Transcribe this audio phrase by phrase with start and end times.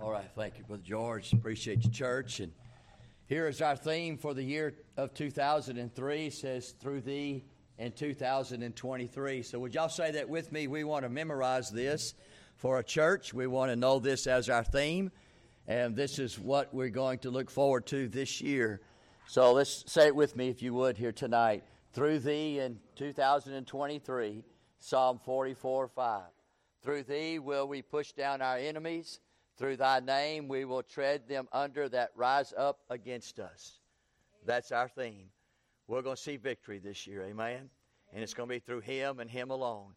[0.00, 1.32] All right, thank you, Brother George.
[1.32, 2.38] Appreciate you, church.
[2.38, 2.52] And
[3.26, 6.26] here is our theme for the year of 2003.
[6.26, 7.44] It says, Through Thee
[7.78, 9.42] in 2023.
[9.42, 10.68] So, would y'all say that with me?
[10.68, 12.14] We want to memorize this
[12.54, 13.34] for a church.
[13.34, 15.10] We want to know this as our theme.
[15.66, 18.80] And this is what we're going to look forward to this year.
[19.26, 21.64] So, let's say it with me, if you would, here tonight.
[21.92, 24.44] Through Thee in 2023,
[24.78, 26.22] Psalm 44 5.
[26.84, 29.18] Through Thee will we push down our enemies.
[29.58, 33.80] Through thy name we will tread them under that rise up against us.
[34.46, 35.26] That's our theme.
[35.88, 37.68] We're going to see victory this year, amen?
[38.12, 39.94] And it's going to be through him and him alone.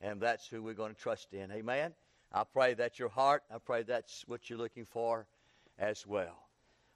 [0.00, 1.92] And that's who we're going to trust in, amen?
[2.32, 3.42] I pray that's your heart.
[3.54, 5.26] I pray that's what you're looking for
[5.78, 6.48] as well.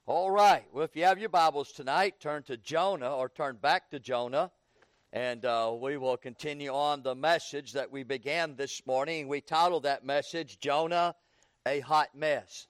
[0.07, 0.63] All right.
[0.73, 4.49] Well, if you have your Bibles tonight, turn to Jonah or turn back to Jonah.
[5.13, 9.27] And uh, we will continue on the message that we began this morning.
[9.27, 11.13] We titled that message, Jonah
[11.67, 12.67] a hot mess.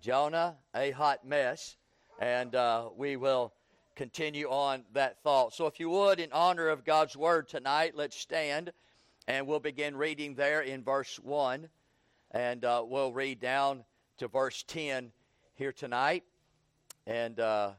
[0.00, 1.76] Jonah, a hot mess.
[2.18, 3.52] And uh, we will
[3.94, 5.54] continue on that thought.
[5.54, 8.72] So, if you would, in honor of God's word tonight, let's stand
[9.28, 11.68] and we'll begin reading there in verse 1.
[12.32, 13.84] And uh, we'll read down
[14.18, 15.12] to verse 10
[15.54, 16.24] here tonight.
[17.06, 17.70] And uh,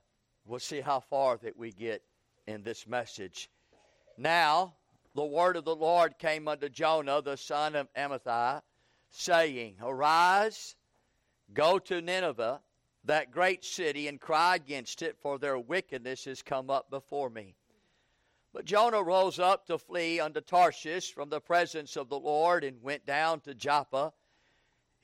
[0.46, 2.02] we'll see how far that we get
[2.48, 3.50] in this message.
[4.18, 4.76] Now,
[5.14, 8.62] the word of the Lord came unto Jonah, the son of Amittai
[9.10, 10.76] saying, Arise,
[11.54, 12.62] go to Nineveh,
[13.06, 17.56] that great city, and cry against it, for their wickedness has come up before me.
[18.54, 22.82] But Jonah rose up to flee unto Tarshish from the presence of the Lord and
[22.82, 24.14] went down to Joppa.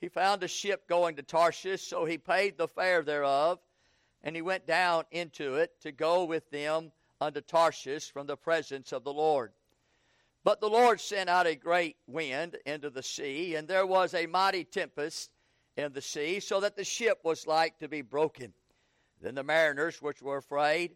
[0.02, 3.60] He found a ship going to Tarshish, so he paid the fare thereof,
[4.24, 8.92] and he went down into it to go with them unto Tarshish from the presence
[8.92, 9.54] of the Lord.
[10.44, 14.26] But the Lord sent out a great wind into the sea, and there was a
[14.26, 15.32] mighty tempest
[15.78, 18.54] in the sea, so that the ship was like to be broken.
[19.22, 20.96] Then the mariners, which were afraid,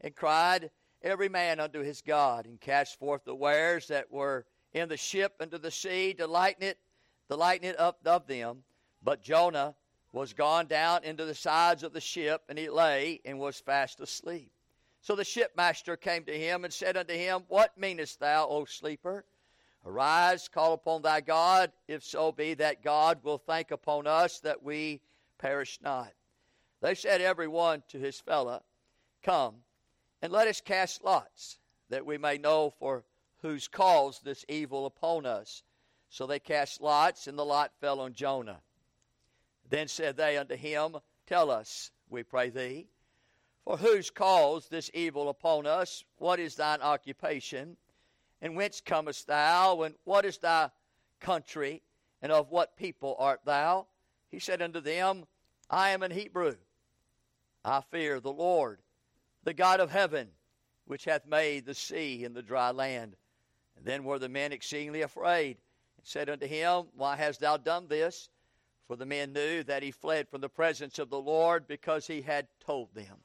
[0.00, 0.70] and cried
[1.02, 5.34] every man unto his God, and cast forth the wares that were in the ship
[5.40, 6.78] into the sea to lighten it,
[7.28, 8.64] to lighten it up of them.
[9.02, 9.76] But Jonah
[10.12, 14.00] was gone down into the sides of the ship, and he lay and was fast
[14.00, 14.50] asleep.
[15.00, 19.24] So the shipmaster came to him and said unto him, What meanest thou, O sleeper?
[19.84, 24.62] Arise, call upon thy God, if so be that God will think upon us that
[24.62, 25.00] we
[25.38, 26.12] perish not.
[26.82, 28.62] They said every one to his fellow,
[29.22, 29.56] Come,
[30.20, 33.04] and let us cast lots, that we may know for
[33.40, 35.62] whose cause this evil upon us.
[36.10, 38.60] So they cast lots, and the lot fell on Jonah.
[39.68, 40.96] Then said they unto him,
[41.26, 42.88] Tell us, we pray thee,
[43.64, 46.04] for whose cause this evil upon us?
[46.16, 47.76] What is thine occupation?
[48.42, 49.82] And whence comest thou?
[49.82, 50.70] And what is thy
[51.20, 51.82] country?
[52.22, 53.86] And of what people art thou?
[54.30, 55.24] He said unto them,
[55.68, 56.56] I am an Hebrew.
[57.64, 58.80] I fear the Lord,
[59.44, 60.28] the God of heaven,
[60.86, 63.16] which hath made the sea and the dry land.
[63.76, 65.58] And then were the men exceedingly afraid,
[65.96, 68.28] and said unto him, Why hast thou done this?
[68.86, 72.22] For the men knew that he fled from the presence of the Lord because he
[72.22, 73.18] had told them.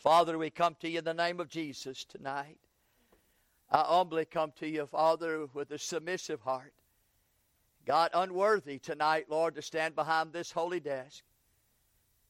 [0.00, 2.56] Father, we come to you in the name of Jesus tonight.
[3.70, 6.72] I humbly come to you, Father, with a submissive heart.
[7.84, 11.22] God, unworthy tonight, Lord, to stand behind this holy desk.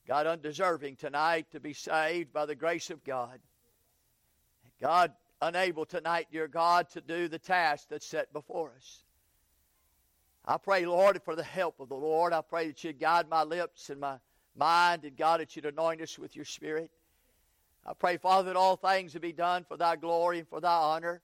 [0.09, 3.39] God, undeserving tonight to be saved by the grace of God.
[4.81, 9.05] God, unable tonight, dear God, to do the task that's set before us.
[10.45, 12.33] I pray, Lord, for the help of the Lord.
[12.33, 14.17] I pray that you'd guide my lips and my
[14.57, 16.91] mind, and God, that you'd anoint us with your Spirit.
[17.87, 20.77] I pray, Father, that all things will be done for thy glory and for thy
[20.77, 21.23] honor.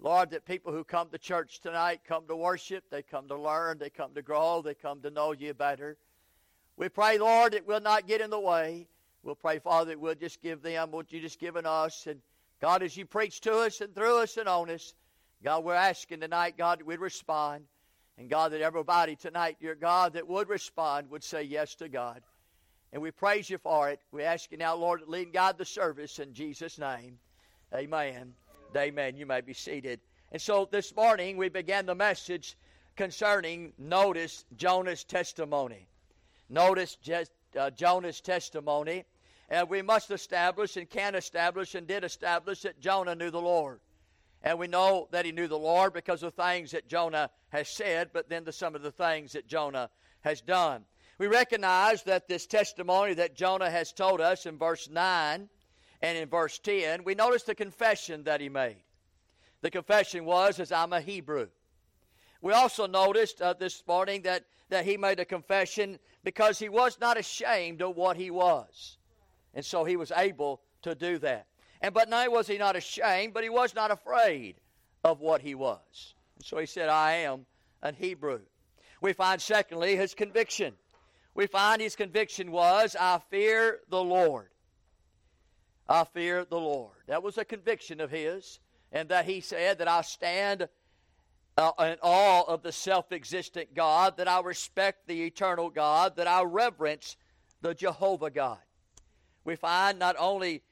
[0.00, 3.78] Lord, that people who come to church tonight come to worship, they come to learn,
[3.78, 5.96] they come to grow, they come to know you better.
[6.76, 8.88] We pray, Lord, it will not get in the way.
[9.22, 12.06] We'll pray, Father, that we'll just give them what you just given us.
[12.06, 12.20] And
[12.60, 14.94] God, as you preach to us and through us and on us,
[15.42, 17.64] God, we're asking tonight, God, that we'd respond.
[18.18, 22.22] And God, that everybody tonight, dear God, that would respond would say yes to God.
[22.94, 23.98] And we praise you for it.
[24.12, 27.18] We ask you now, Lord, to lead guide the service in Jesus' name.
[27.74, 28.32] Amen.
[28.76, 29.16] Amen.
[29.16, 29.98] You may be seated.
[30.30, 32.56] And so this morning we began the message
[32.94, 35.88] concerning, notice, Jonah's testimony.
[36.48, 39.04] Notice just, uh, Jonah's testimony.
[39.48, 43.80] And we must establish and can establish and did establish that Jonah knew the Lord.
[44.44, 48.10] And we know that he knew the Lord because of things that Jonah has said,
[48.12, 50.84] but then the, some of the things that Jonah has done.
[51.18, 55.48] We recognize that this testimony that Jonah has told us in verse 9
[56.02, 58.82] and in verse 10, we notice the confession that he made.
[59.62, 61.48] The confession was, as I'm a Hebrew.
[62.42, 66.98] We also noticed uh, this morning that, that he made a confession because he was
[67.00, 68.98] not ashamed of what he was.
[69.54, 71.46] And so he was able to do that.
[71.80, 74.56] And but not was he not ashamed, but he was not afraid
[75.04, 76.14] of what he was.
[76.36, 77.46] And so he said, I am
[77.82, 78.40] an Hebrew.
[79.00, 80.74] We find, secondly, his conviction.
[81.34, 84.48] We find his conviction was, I fear the Lord.
[85.88, 86.96] I fear the Lord.
[87.08, 88.60] That was a conviction of his,
[88.92, 90.68] and that he said that I stand
[91.56, 96.26] uh, in awe of the self existent God, that I respect the eternal God, that
[96.26, 97.16] I reverence
[97.60, 98.58] the Jehovah God.
[99.44, 100.62] We find not only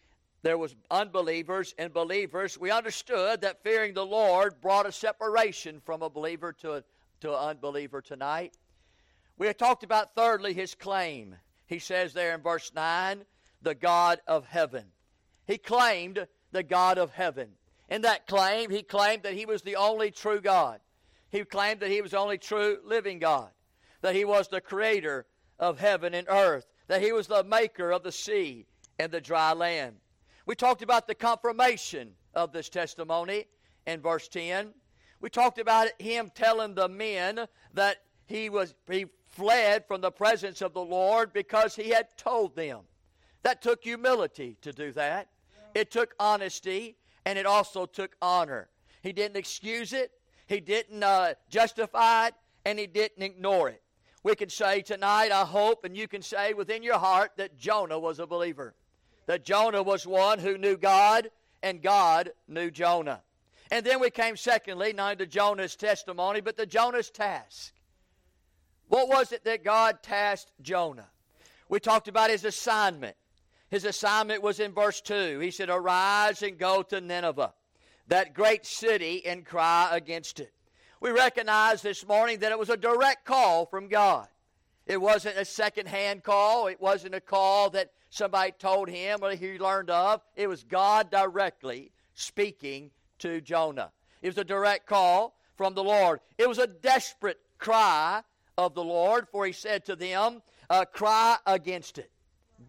[0.43, 6.03] there was unbelievers and believers, we understood that fearing the Lord brought a separation from
[6.03, 6.85] a believer to, a,
[7.21, 8.57] to an unbeliever tonight.
[9.39, 11.37] We have talked about, thirdly, his claim.
[11.67, 13.25] He says there in verse 9,
[13.63, 14.87] the God of heaven.
[15.47, 17.51] He claimed the God of heaven.
[17.89, 20.81] In that claim, he claimed that he was the only true God.
[21.31, 23.51] He claimed that he was the only true living God,
[24.03, 25.27] that he was the creator
[25.59, 28.67] of heaven and earth, that he was the maker of the sea
[28.99, 29.97] and the dry land.
[30.45, 33.47] We talked about the confirmation of this testimony
[33.87, 34.75] in verse 10.
[35.21, 40.61] We talked about him telling the men that he was he fled from the presence
[40.61, 42.81] of the Lord because he had told them.
[43.43, 45.29] That took humility to do that.
[45.75, 48.69] It took honesty and it also took honor.
[49.03, 50.13] He didn't excuse it,
[50.47, 52.35] he didn't uh, justify it,
[52.65, 53.83] and he didn't ignore it.
[54.23, 57.99] We can say tonight, I hope, and you can say within your heart that Jonah
[57.99, 58.75] was a believer.
[59.27, 61.31] That Jonah was one who knew God,
[61.63, 63.23] and God knew Jonah.
[63.71, 67.73] And then we came, secondly, not to Jonah's testimony, but to Jonah's task.
[68.93, 71.09] What was it that God tasked Jonah?
[71.71, 73.17] We talked about his assignment.
[73.71, 75.39] His assignment was in verse 2.
[75.39, 77.55] He said, Arise and go to Nineveh,
[78.09, 80.53] that great city, and cry against it.
[81.01, 84.29] We recognize this morning that it was a direct call from God.
[84.85, 86.67] It wasn't a second-hand call.
[86.67, 90.21] It wasn't a call that somebody told him or he learned of.
[90.37, 92.91] It was God directly speaking
[93.21, 93.91] to Jonah.
[94.21, 96.21] It was a direct call from the Lord.
[96.37, 98.23] It was a desperate cry
[98.59, 102.11] of the Lord, for he said to them, uh, Cry against it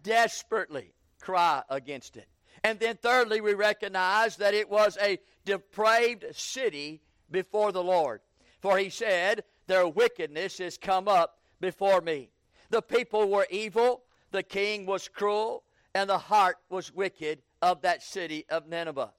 [0.02, 2.28] desperately cry against it.
[2.62, 7.00] And then, thirdly, we recognize that it was a depraved city
[7.30, 8.20] before the Lord.
[8.60, 12.30] For he said, Their wickedness is come up before me.
[12.70, 15.64] The people were evil, the king was cruel,
[15.94, 19.12] and the heart was wicked of that city of Nineveh.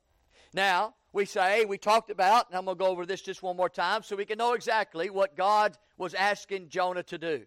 [0.53, 3.56] Now, we say, we talked about, and I'm going to go over this just one
[3.56, 7.44] more time so we can know exactly what God was asking Jonah to do.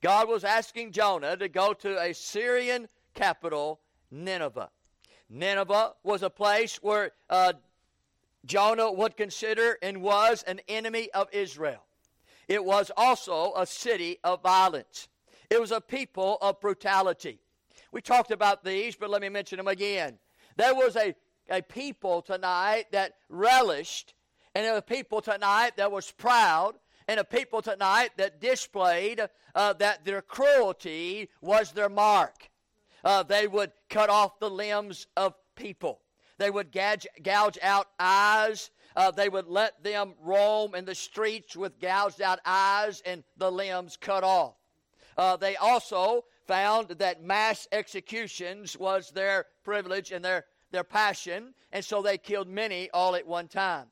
[0.00, 3.80] God was asking Jonah to go to Assyrian capital,
[4.10, 4.70] Nineveh.
[5.28, 7.52] Nineveh was a place where uh,
[8.46, 11.84] Jonah would consider and was an enemy of Israel.
[12.48, 15.08] It was also a city of violence.
[15.50, 17.38] It was a people of brutality.
[17.92, 20.18] We talked about these, but let me mention them again.
[20.56, 21.14] There was a,
[21.48, 24.14] a people tonight that relished,
[24.54, 26.74] and a people tonight that was proud,
[27.08, 29.20] and a people tonight that displayed
[29.54, 32.50] uh, that their cruelty was their mark.
[33.04, 36.00] Uh, they would cut off the limbs of people.
[36.38, 38.70] They would gouge, gouge out eyes.
[38.96, 43.50] Uh, they would let them roam in the streets with gouged out eyes and the
[43.50, 44.54] limbs cut off.
[45.16, 51.84] Uh, they also found that mass executions was their privilege and their, their passion, and
[51.84, 53.86] so they killed many all at one time.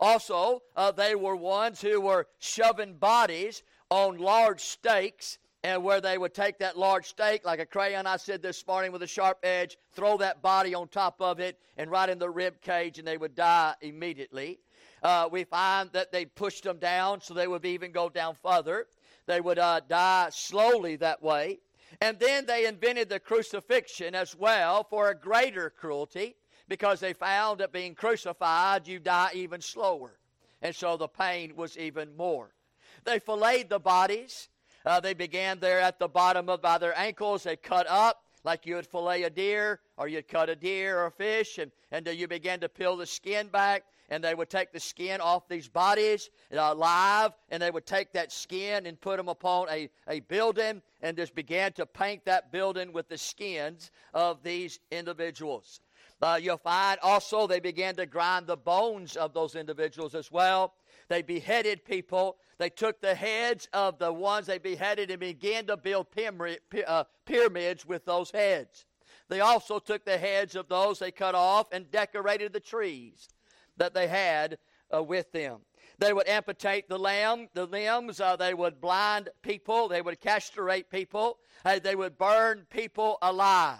[0.00, 6.18] Also, uh, they were ones who were shoving bodies on large stakes and where they
[6.18, 9.38] would take that large stake, like a crayon I said this morning with a sharp
[9.42, 13.08] edge, throw that body on top of it, and right in the rib cage, and
[13.08, 14.58] they would die immediately.
[15.02, 18.86] Uh, we find that they pushed them down so they would even go down further.
[19.26, 21.60] They would uh, die slowly that way.
[22.00, 26.36] And then they invented the crucifixion as well for a greater cruelty
[26.68, 30.18] because they found that being crucified, you die even slower.
[30.62, 32.54] And so the pain was even more.
[33.04, 34.48] They filleted the bodies.
[34.86, 37.42] Uh, they began there at the bottom of by their ankles.
[37.42, 41.06] They cut up like you would fillet a deer or you'd cut a deer or
[41.06, 43.84] a fish, and, and you began to peel the skin back.
[44.14, 48.30] And they would take the skin off these bodies alive, and they would take that
[48.30, 52.92] skin and put them upon a, a building and just began to paint that building
[52.92, 55.80] with the skins of these individuals.
[56.22, 60.74] Uh, you'll find also they began to grind the bones of those individuals as well.
[61.08, 62.36] They beheaded people.
[62.58, 66.06] They took the heads of the ones they beheaded and began to build
[66.86, 68.86] uh, pyramids with those heads.
[69.28, 73.28] They also took the heads of those they cut off and decorated the trees
[73.76, 74.58] that they had
[74.94, 75.60] uh, with them.
[75.98, 78.20] They would amputate the limb, the limbs.
[78.20, 79.88] Uh, they would blind people.
[79.88, 81.38] They would castrate people.
[81.64, 83.78] Uh, they would burn people alive.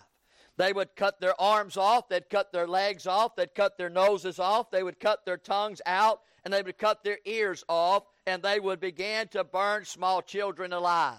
[0.57, 2.09] They would cut their arms off.
[2.09, 3.35] They'd cut their legs off.
[3.35, 4.71] They'd cut their noses off.
[4.71, 8.61] They would cut their tongues out, and they would cut their ears off, and they
[8.61, 11.19] would begin to burn small children alive.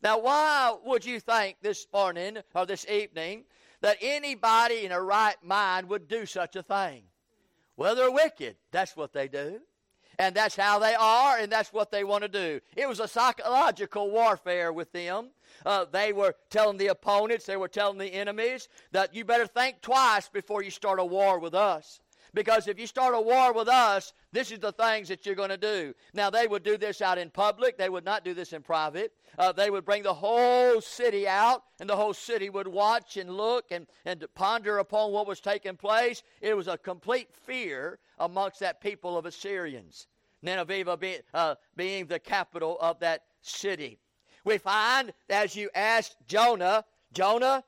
[0.00, 3.44] Now, why would you think this morning or this evening
[3.80, 7.02] that anybody in a right mind would do such a thing?
[7.78, 8.56] Well, they're wicked.
[8.72, 9.60] That's what they do.
[10.18, 12.60] And that's how they are, and that's what they want to do.
[12.76, 15.28] It was a psychological warfare with them.
[15.64, 19.80] Uh, they were telling the opponents, they were telling the enemies that you better think
[19.80, 22.00] twice before you start a war with us.
[22.38, 25.48] Because if you start a war with us, this is the things that you're going
[25.48, 25.92] to do.
[26.14, 27.76] Now, they would do this out in public.
[27.76, 29.12] They would not do this in private.
[29.36, 33.28] Uh, they would bring the whole city out, and the whole city would watch and
[33.28, 36.22] look and, and ponder upon what was taking place.
[36.40, 40.06] It was a complete fear amongst that people of Assyrians.
[40.40, 43.98] Nineveh be, uh, being the capital of that city.
[44.44, 47.64] We find, as you asked Jonah, Jonah,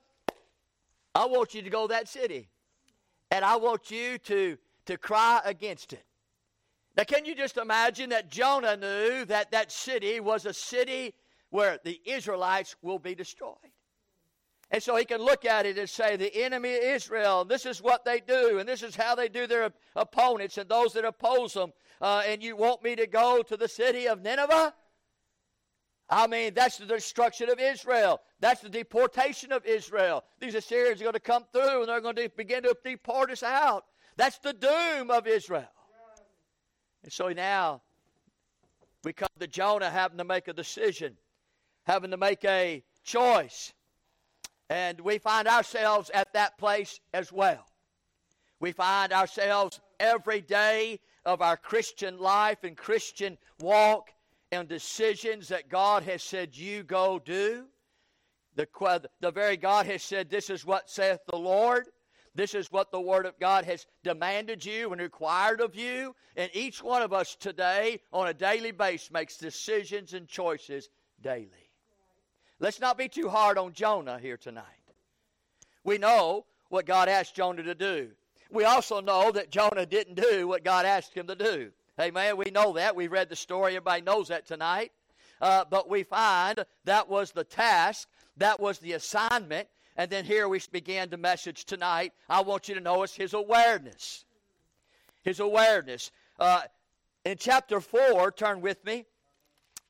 [1.12, 2.50] I want you to go to that city.
[3.30, 6.04] And I want you to, to cry against it.
[6.96, 11.14] Now, can you just imagine that Jonah knew that that city was a city
[11.50, 13.56] where the Israelites will be destroyed?
[14.72, 17.82] And so he can look at it and say, the enemy of Israel, this is
[17.82, 21.54] what they do, and this is how they do their opponents and those that oppose
[21.54, 21.72] them.
[22.00, 24.72] Uh, and you want me to go to the city of Nineveh?
[26.10, 28.20] I mean, that's the destruction of Israel.
[28.40, 30.24] That's the deportation of Israel.
[30.40, 33.44] These Assyrians are going to come through and they're going to begin to deport us
[33.44, 33.84] out.
[34.16, 35.70] That's the doom of Israel.
[37.04, 37.82] And so now
[39.04, 41.16] we come to Jonah having to make a decision,
[41.84, 43.72] having to make a choice.
[44.68, 47.66] And we find ourselves at that place as well.
[48.58, 54.10] We find ourselves every day of our Christian life and Christian walk
[54.52, 57.66] and decisions that God has said you go do.
[58.56, 61.86] The, the very God has said, This is what saith the Lord.
[62.34, 66.14] This is what the Word of God has demanded you and required of you.
[66.36, 70.88] And each one of us today, on a daily basis, makes decisions and choices
[71.22, 71.70] daily.
[72.60, 74.64] Let's not be too hard on Jonah here tonight.
[75.82, 78.10] We know what God asked Jonah to do.
[78.50, 81.72] We also know that Jonah didn't do what God asked him to do.
[82.00, 82.38] Amen.
[82.38, 82.96] We know that.
[82.96, 83.72] We've read the story.
[83.72, 84.90] Everybody knows that tonight.
[85.38, 89.68] Uh, but we find that was the task, that was the assignment.
[89.96, 92.14] And then here we began the message tonight.
[92.26, 94.24] I want you to know it's his awareness.
[95.24, 96.10] His awareness.
[96.38, 96.62] Uh,
[97.26, 99.04] in chapter 4, turn with me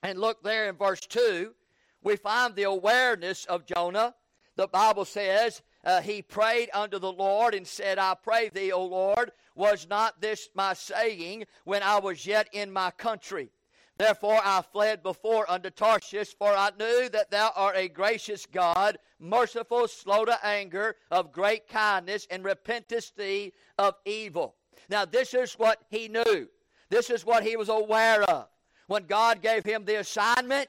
[0.03, 1.55] and look there in verse 2.
[2.03, 4.17] We find the awareness of Jonah.
[4.57, 8.85] The Bible says, uh, he prayed unto the Lord and said, I pray thee, O
[8.85, 13.51] Lord, was not this my saying when I was yet in my country?
[13.97, 18.99] Therefore I fled before unto Tarshish, for I knew that thou art a gracious God,
[19.19, 24.57] merciful, slow to anger, of great kindness, and repentest thee of evil.
[24.89, 26.49] Now, this is what he knew.
[26.89, 28.49] This is what he was aware of.
[28.87, 30.69] When God gave him the assignment,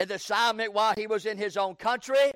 [0.00, 2.32] and the assignment while he was in his own country,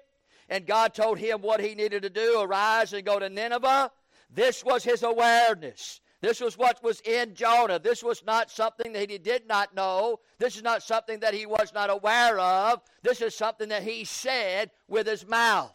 [0.48, 3.90] and God told him what he needed to do arise and go to Nineveh.
[4.30, 6.00] This was his awareness.
[6.22, 7.80] This was what was in Jonah.
[7.80, 10.20] This was not something that he did not know.
[10.38, 12.80] This is not something that he was not aware of.
[13.02, 15.74] This is something that he said with his mouth.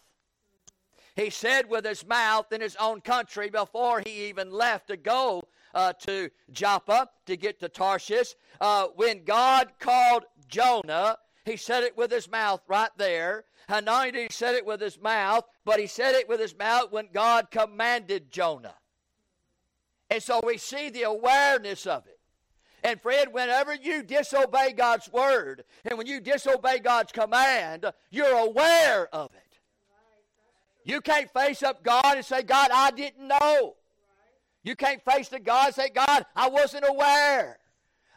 [1.17, 5.43] He said with his mouth in his own country before he even left to go
[5.73, 8.33] uh, to Joppa to get to Tarshish.
[8.61, 13.45] Uh, when God called Jonah, he said it with his mouth right there.
[13.69, 17.51] He say it with his mouth, but he said it with his mouth when God
[17.51, 18.75] commanded Jonah.
[20.09, 22.19] And so we see the awareness of it.
[22.83, 29.13] And Fred, whenever you disobey God's word, and when you disobey God's command, you're aware
[29.13, 29.59] of it.
[30.85, 33.75] You can't face up God and say, God, I didn't know.
[34.63, 37.59] You can't face the God and say, God, I wasn't aware.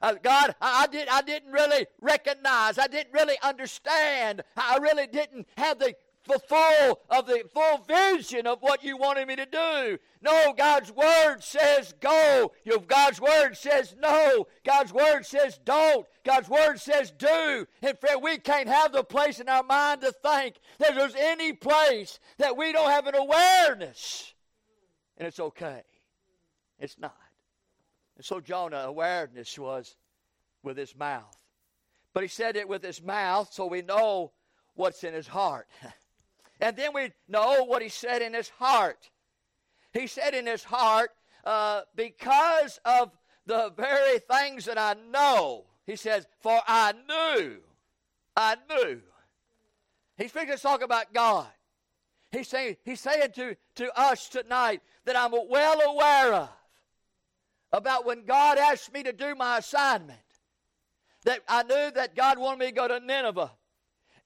[0.02, 2.78] Uh, God, I, I, did, I didn't really recognize.
[2.78, 4.42] I didn't really understand.
[4.56, 5.94] I really didn't have the
[6.38, 9.98] full of the full vision of what you wanted me to do.
[10.22, 12.52] No, God's word says go.
[12.86, 14.46] God's word says no.
[14.64, 16.06] God's word says don't.
[16.24, 17.66] God's word says do.
[17.82, 21.52] And friend, we can't have the place in our mind to think that there's any
[21.52, 24.34] place that we don't have an awareness.
[25.16, 25.82] And it's okay.
[26.78, 27.16] It's not.
[28.20, 29.96] And so Jonah, awareness was
[30.62, 31.38] with his mouth.
[32.12, 34.32] But he said it with his mouth so we know
[34.74, 35.66] what's in his heart.
[36.60, 39.08] and then we know what he said in his heart.
[39.94, 41.12] He said in his heart,
[41.46, 43.10] uh, because of
[43.46, 45.64] the very things that I know.
[45.86, 47.56] He says, For I knew,
[48.36, 49.00] I knew.
[50.18, 51.46] He's speaking to talk about God.
[52.32, 56.50] He's saying, he's saying to, to us tonight that I'm well aware of
[57.72, 60.18] about when God asked me to do my assignment.
[61.24, 63.52] That I knew that God wanted me to go to Nineveh.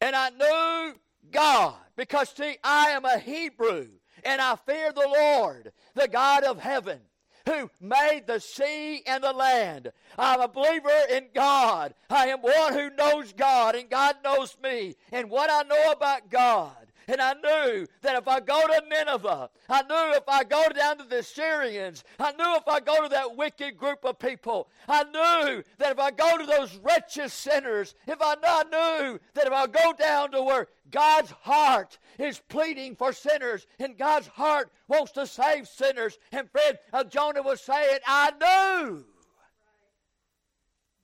[0.01, 0.95] And I knew
[1.31, 3.89] God because, see, I am a Hebrew
[4.23, 7.01] and I fear the Lord, the God of heaven
[7.47, 9.93] who made the sea and the land.
[10.19, 11.95] I'm a believer in God.
[12.09, 14.97] I am one who knows God, and God knows me.
[15.13, 19.51] And what I know about God and I knew that if I go to Nineveh,
[19.69, 23.09] I knew if I go down to the Syrians, I knew if I go to
[23.09, 27.95] that wicked group of people, I knew that if I go to those wretched sinners,
[28.07, 28.35] if I,
[28.65, 33.97] knew that if I go down to where God's heart is pleading for sinners and
[33.97, 39.05] God's heart wants to save sinners, and friend, uh, Jonah was saying, I knew,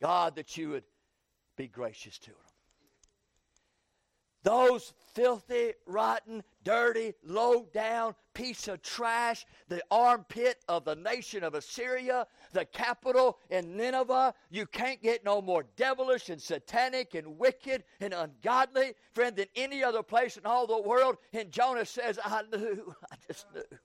[0.00, 0.84] God, that you would
[1.56, 2.36] be gracious to them.
[4.42, 11.54] Those filthy, rotten, dirty, low down piece of trash, the armpit of the nation of
[11.54, 14.32] Assyria, the capital in Nineveh.
[14.48, 19.84] You can't get no more devilish and satanic and wicked and ungodly, friend, than any
[19.84, 21.18] other place in all the world.
[21.34, 23.78] And Jonah says, I knew, I just knew.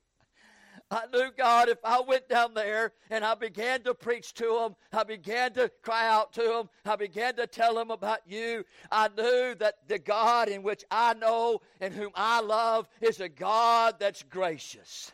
[0.92, 4.76] I knew God if I went down there and I began to preach to them,
[4.94, 8.64] I began to cry out to them, I began to tell them about you.
[8.92, 13.30] I knew that the God in which I know and whom I love is a
[13.30, 15.12] God that's gracious.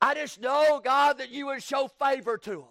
[0.00, 2.64] I just know, God, that you would show favor to them.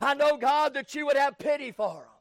[0.00, 2.17] I know, God, that you would have pity for them.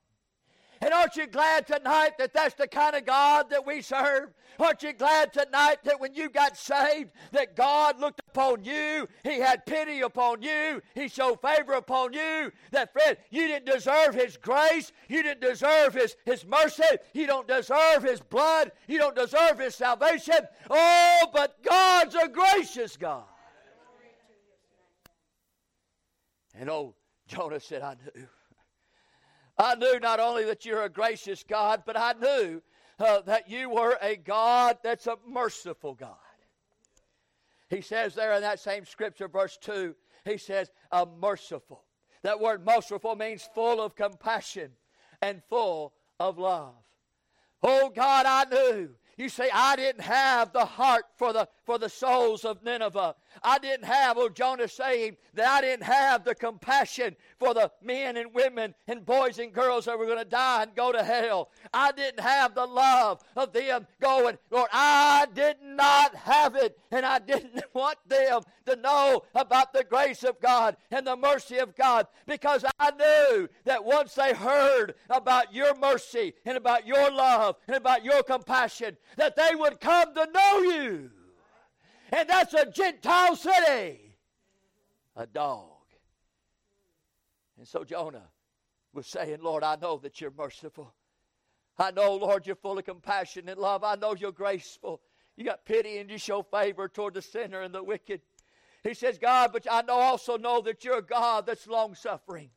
[0.82, 4.30] And aren't you glad tonight that that's the kind of God that we serve?
[4.60, 9.40] Aren't you glad tonight that when you got saved, that God looked upon you, He
[9.40, 14.38] had pity upon you, He showed favor upon you, that friend, you didn't deserve His
[14.38, 19.60] grace, you didn't deserve His, His mercy, you don't deserve His blood, you don't deserve
[19.60, 20.40] His salvation.
[20.70, 23.24] Oh, but God's a gracious God.
[26.60, 26.96] And oh,
[27.28, 28.28] Jonah said, I knew.
[29.58, 32.62] I knew not only that you're a gracious God, but I knew
[33.00, 36.16] uh, that you were a God that's a merciful God.
[37.70, 41.84] He says there in that same scripture, verse 2, he says, a merciful.
[42.24, 44.72] That word merciful means full of compassion
[45.22, 46.76] and full of love.
[47.64, 51.90] Oh God, I knew you say, I didn't have the heart for the, for the
[51.90, 53.14] souls of Nineveh.
[53.44, 58.16] I didn't have, oh, Jonah saying that I didn't have the compassion for the men
[58.16, 61.50] and women and boys and girls that were going to die and go to hell.
[61.74, 66.80] I didn't have the love of them going, Lord, I did not have it.
[66.90, 71.58] And I didn't want them to know about the grace of God and the mercy
[71.58, 77.12] of God because I knew that once they heard about your mercy and about your
[77.12, 81.12] love and about your compassion, that they would come to know you.
[82.12, 84.18] And that's a Gentile city,
[85.16, 85.72] a dog.
[87.58, 88.30] And so Jonah
[88.94, 90.94] was saying, Lord, I know that you're merciful.
[91.78, 93.84] I know, Lord, you're full of compassion and love.
[93.84, 95.02] I know you're graceful.
[95.36, 98.22] You got pity and you show favor toward the sinner and the wicked.
[98.84, 102.50] He says, God, but I know also know that you're a God that's long suffering.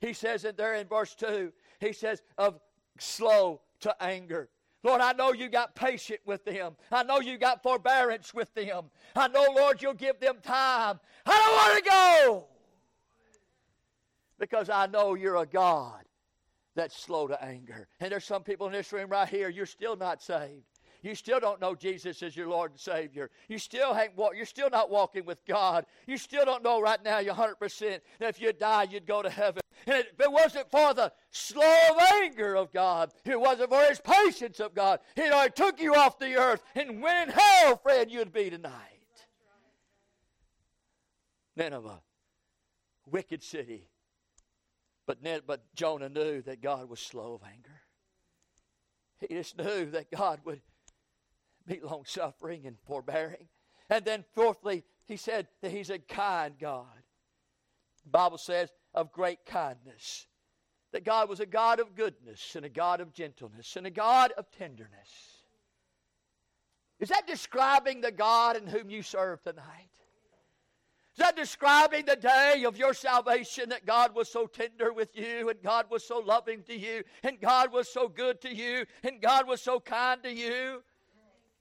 [0.00, 2.60] He says in there in verse 2, he says, of
[2.98, 4.48] slow to anger.
[4.84, 6.76] Lord, I know you got patience with them.
[6.92, 8.84] I know you got forbearance with them.
[9.16, 11.00] I know, Lord, you'll give them time.
[11.26, 12.46] I don't want to go
[14.38, 16.04] because I know you're a God
[16.74, 17.88] that's slow to anger.
[17.98, 20.62] And there's some people in this room right here, you're still not saved.
[21.02, 23.30] You still don't know Jesus as your Lord and Savior.
[23.48, 25.86] You still ain't walk, you're still not walking with God.
[26.06, 29.30] You still don't know right now you're 100% that if you die, you'd go to
[29.30, 29.62] heaven.
[29.86, 34.00] And if it wasn't for the slow of anger of God, it wasn't for his
[34.00, 36.62] patience of God, he'd already took you off the earth.
[36.74, 38.72] And went in hell, friend, you'd be tonight.
[41.56, 42.00] Nineveh,
[43.06, 43.88] wicked city.
[45.06, 47.82] But, but Jonah knew that God was slow of anger.
[49.20, 50.60] He just knew that God would
[51.68, 53.48] be long suffering and forbearing.
[53.90, 56.86] And then, fourthly, he said that he's a kind God.
[58.04, 60.26] The Bible says of great kindness.
[60.92, 64.32] That God was a God of goodness and a God of gentleness and a God
[64.38, 65.38] of tenderness.
[66.98, 69.90] Is that describing the God in whom you serve tonight?
[71.12, 75.48] Is that describing the day of your salvation that God was so tender with you
[75.48, 79.20] and God was so loving to you and God was so good to you and
[79.20, 80.82] God was so kind to you?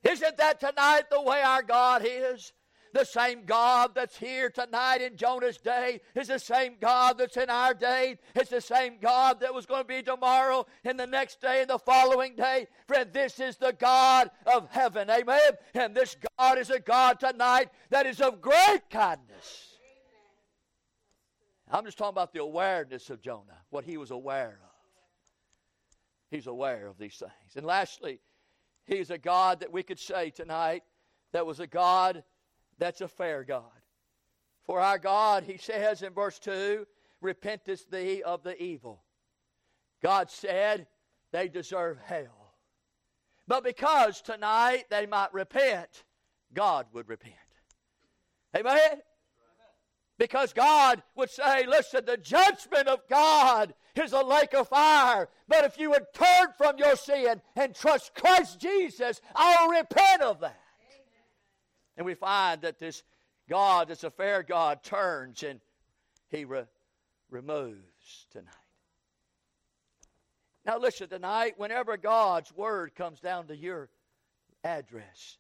[0.03, 2.53] Isn't that tonight the way our God is?
[2.93, 7.49] The same God that's here tonight in Jonah's day is the same God that's in
[7.49, 8.17] our day.
[8.33, 11.69] It's the same God that was going to be tomorrow and the next day and
[11.69, 12.67] the following day.
[12.87, 15.09] Friend, this is the God of heaven.
[15.09, 15.51] Amen.
[15.73, 19.77] And this God is a God tonight that is of great kindness.
[21.69, 24.69] I'm just talking about the awareness of Jonah, what he was aware of.
[26.31, 27.55] He's aware of these things.
[27.55, 28.19] And lastly,
[28.87, 30.83] he's a God that we could say tonight
[31.33, 32.23] that was a God
[32.79, 33.63] that's a fair God.
[34.65, 36.85] For our God, he says in verse 2,
[37.21, 39.03] repentest thee of the evil.
[40.01, 40.87] God said
[41.31, 42.53] they deserve hell.
[43.47, 46.03] But because tonight they might repent,
[46.53, 47.35] God would repent.
[48.55, 49.01] Amen?
[50.17, 55.29] Because God would say, listen, the judgment of God is a lake of fire.
[55.47, 60.39] But if you would turn from your sin and trust Christ Jesus, I'll repent of
[60.41, 60.59] that.
[61.95, 63.03] And we find that this
[63.49, 65.59] God, this a fair God, turns and
[66.29, 66.65] he re-
[67.29, 68.53] removes tonight.
[70.65, 73.89] Now, listen, tonight, whenever God's word comes down to your
[74.65, 75.37] address,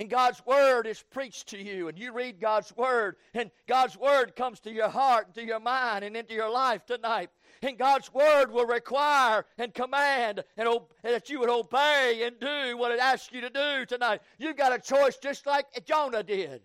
[0.00, 4.34] and God's Word is preached to you, and you read God's Word, and God's Word
[4.34, 7.28] comes to your heart, and to your mind, and into your life tonight.
[7.60, 12.92] And God's Word will require and command and that you would obey and do what
[12.92, 14.22] it asks you to do tonight.
[14.38, 16.48] You've got a choice just like Jonah did.
[16.48, 16.60] Right.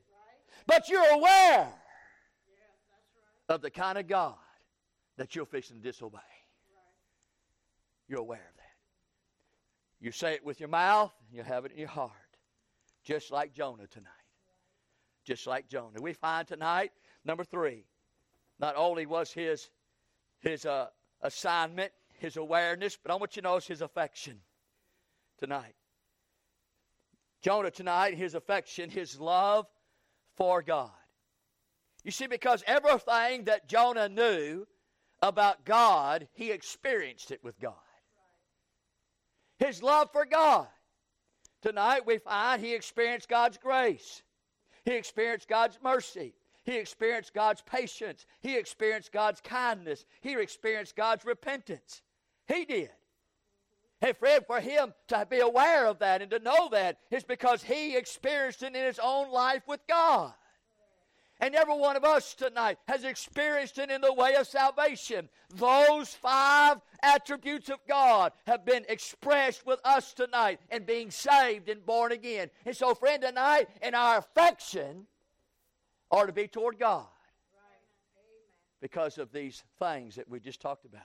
[0.65, 1.65] But you're aware yeah,
[3.49, 3.55] right.
[3.55, 4.35] of the kind of God
[5.17, 6.15] that you're fixing to disobey.
[6.15, 6.23] Right.
[8.07, 8.63] You're aware of that.
[9.99, 12.13] You say it with your mouth, and you have it in your heart
[13.05, 14.09] just like Jonah tonight.
[15.23, 16.01] Just like Jonah.
[16.01, 16.91] We find tonight,
[17.23, 17.85] number three,
[18.59, 19.69] not only was his,
[20.39, 20.87] his uh,
[21.21, 24.39] assignment, his awareness, but I want you to notice his affection
[25.39, 25.75] tonight.
[27.41, 29.67] Jonah tonight, his affection, his love
[30.35, 30.89] for God.
[32.03, 34.65] You see, because everything that Jonah knew
[35.21, 37.73] about God, he experienced it with God.
[39.57, 40.67] His love for God.
[41.65, 44.21] Tonight we find he experienced God's grace.
[44.83, 46.35] He experienced God's mercy.
[46.63, 48.27] He experienced God's patience.
[48.39, 50.05] He experienced God's kindness.
[50.21, 52.03] He experienced God's repentance.
[52.47, 52.91] He did.
[53.99, 57.63] And friend, for him to be aware of that and to know that is because
[57.63, 60.35] he experienced it in his own life with God.
[61.41, 65.27] And every one of us tonight has experienced it in the way of salvation.
[65.53, 71.85] Those five attributes of God have been expressed with us tonight in being saved and
[71.85, 72.49] born again.
[72.65, 75.07] And so, friend, tonight, in our affection
[76.09, 77.05] are to be toward God
[78.81, 81.01] because of these things that we just talked about.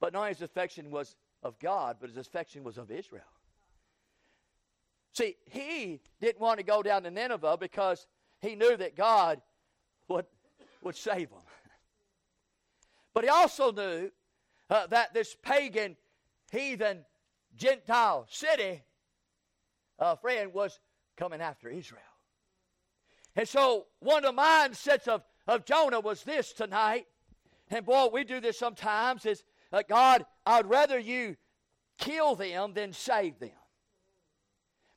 [0.00, 3.24] But not his affection was of God, but his affection was of Israel.
[5.12, 8.06] See, he didn't want to go down to Nineveh because
[8.40, 9.40] he knew that God
[10.08, 10.26] would,
[10.82, 11.40] would save them.
[13.14, 14.10] But he also knew
[14.68, 15.96] uh, that this pagan,
[16.52, 17.04] heathen,
[17.56, 18.82] Gentile city,
[19.98, 20.78] uh, friend, was
[21.16, 22.02] coming after Israel.
[23.34, 27.06] And so one of the mindsets of, of Jonah was this tonight.
[27.70, 31.36] And boy, we do this sometimes is uh, God, I'd rather you
[31.98, 33.50] kill them than save them.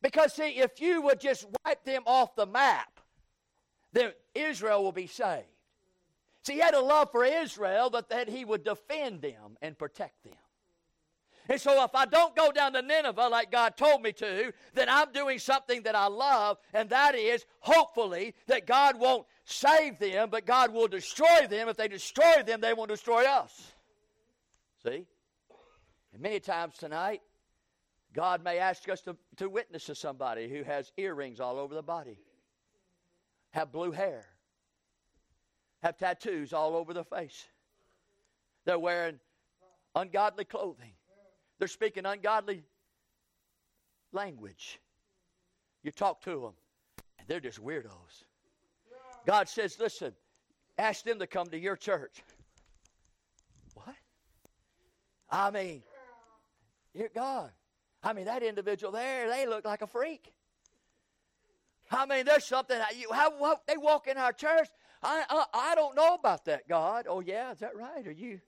[0.01, 2.98] Because, see, if you would just wipe them off the map,
[3.93, 5.45] then Israel will be saved.
[6.43, 10.23] See, he had a love for Israel, but that he would defend them and protect
[10.23, 10.33] them.
[11.49, 14.87] And so, if I don't go down to Nineveh like God told me to, then
[14.87, 20.29] I'm doing something that I love, and that is hopefully that God won't save them,
[20.29, 21.67] but God will destroy them.
[21.67, 23.73] If they destroy them, they won't destroy us.
[24.83, 25.07] See?
[26.13, 27.21] And many times tonight,
[28.13, 31.81] God may ask us to, to witness to somebody who has earrings all over the
[31.81, 32.19] body
[33.51, 34.25] have blue hair,
[35.81, 37.47] have tattoos all over their face.
[38.65, 39.19] They're wearing
[39.95, 40.93] ungodly clothing.
[41.57, 42.63] They're speaking ungodly
[44.11, 44.79] language.
[45.83, 46.53] You talk to them,
[47.17, 48.23] and they're just weirdos.
[49.25, 50.13] God says, listen,
[50.77, 52.23] ask them to come to your church.
[53.73, 53.95] What?
[55.29, 55.83] I mean,
[56.95, 57.51] dear God.
[58.01, 60.31] I mean, that individual there, they look like a freak.
[61.91, 62.79] I mean, there's something.
[63.11, 64.67] How, what, they walk in our church.
[65.01, 67.05] I, I, I don't know about that, God.
[67.09, 68.05] Oh yeah, is that right?
[68.05, 68.39] Are you,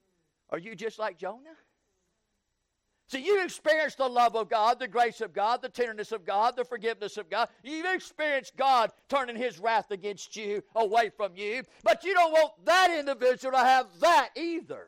[0.50, 1.56] are you just like Jonah?
[3.08, 6.56] See, you experienced the love of God, the grace of God, the tenderness of God,
[6.56, 7.50] the forgiveness of God.
[7.62, 11.64] You've experienced God turning His wrath against you, away from you.
[11.84, 14.88] But you don't want that individual to have that either.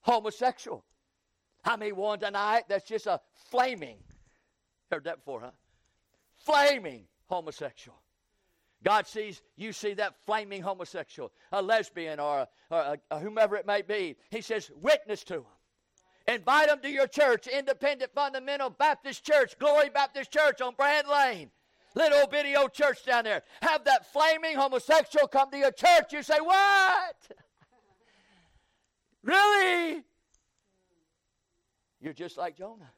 [0.00, 0.84] Homosexual.
[1.64, 3.98] I mean, one tonight that's just a flaming.
[4.90, 5.50] Heard that before, huh?
[6.48, 7.98] Flaming homosexual.
[8.84, 13.56] God sees you see that flaming homosexual, a lesbian, or, a, or a, a whomever
[13.56, 14.16] it may be.
[14.30, 15.44] He says, witness to them.
[16.28, 21.50] Invite them to your church, Independent Fundamental Baptist Church, Glory Baptist Church on Brand Lane.
[21.94, 23.42] Little bitty old church down there.
[23.62, 26.12] Have that flaming homosexual come to your church.
[26.12, 27.16] You say, What?
[29.24, 30.04] really?
[32.00, 32.92] You're just like Jonah.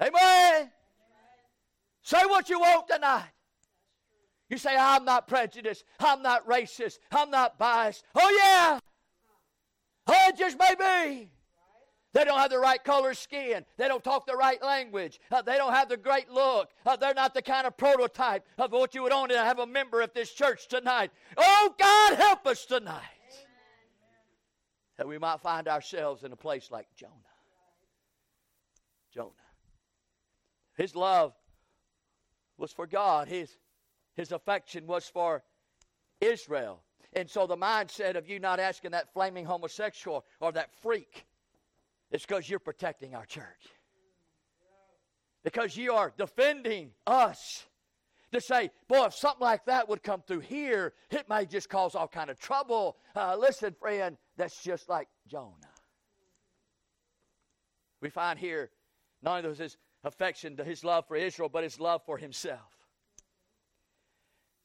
[0.00, 0.70] Amen.
[2.04, 3.30] Say what you want tonight.
[4.50, 5.84] You say, I'm not prejudiced.
[5.98, 6.98] I'm not racist.
[7.10, 8.04] I'm not biased.
[8.14, 8.78] Oh, yeah.
[10.06, 11.30] Oh, it just may be.
[12.12, 13.64] They don't have the right color skin.
[13.78, 15.18] They don't talk the right language.
[15.32, 16.68] Uh, they don't have the great look.
[16.84, 19.66] Uh, they're not the kind of prototype of what you would want to have a
[19.66, 21.10] member of this church tonight.
[21.38, 23.00] Oh, God, help us tonight.
[23.32, 23.46] Amen.
[24.98, 27.12] That we might find ourselves in a place like Jonah.
[29.12, 29.30] Jonah.
[30.76, 31.32] His love
[32.58, 33.56] was for God, his,
[34.14, 35.42] his affection was for
[36.20, 36.82] Israel.
[37.12, 41.26] And so the mindset of you not asking that flaming homosexual or that freak
[42.10, 43.68] is because you're protecting our church.
[45.42, 47.66] Because you are defending us.
[48.32, 51.94] To say, boy, if something like that would come through here, it may just cause
[51.94, 52.96] all kind of trouble.
[53.14, 55.52] Uh, listen, friend, that's just like Jonah.
[58.00, 58.70] We find here
[59.22, 62.74] not only his affection to his love for Israel, but his love for himself.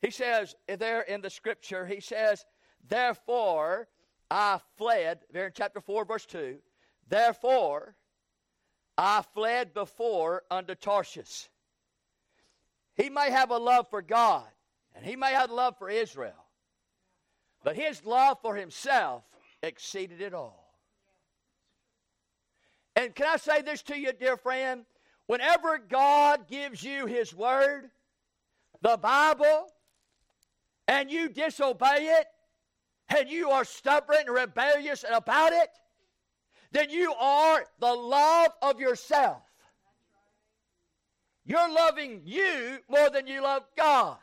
[0.01, 2.45] He says there in the scripture, he says,
[2.87, 3.87] Therefore
[4.31, 6.57] I fled, there in chapter 4, verse 2,
[7.07, 7.95] Therefore
[8.97, 11.49] I fled before unto Tarshish.
[12.95, 14.47] He may have a love for God,
[14.93, 16.45] and he may have love for Israel,
[17.63, 19.23] but his love for himself
[19.63, 20.75] exceeded it all.
[22.95, 24.85] And can I say this to you, dear friend?
[25.29, 27.91] Whenever God gives you his word,
[28.81, 29.67] the Bible,
[30.87, 32.25] and you disobey it,
[33.15, 35.69] and you are stubborn and rebellious about it,
[36.71, 39.43] then you are the love of yourself.
[41.45, 44.17] You're loving you more than you love God.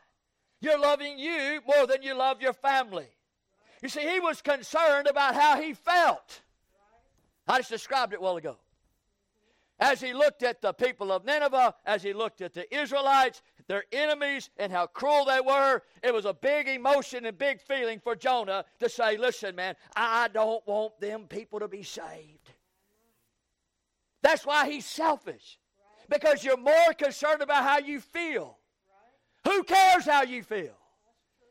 [0.61, 3.07] You're loving you more than you love your family.
[3.81, 6.41] You see, he was concerned about how he felt.
[7.47, 8.57] I just described it well ago.
[9.79, 13.85] As he looked at the people of Nineveh, as he looked at the Israelites, their
[13.93, 18.17] enemies, and how cruel they were, it was a big emotion and big feeling for
[18.17, 22.51] Jonah to say, Listen, man, I don't want them people to be saved.
[24.23, 25.59] That's why he's selfish.
[26.09, 28.59] Because you're more concerned about how you feel.
[29.45, 30.77] Who cares how you feel?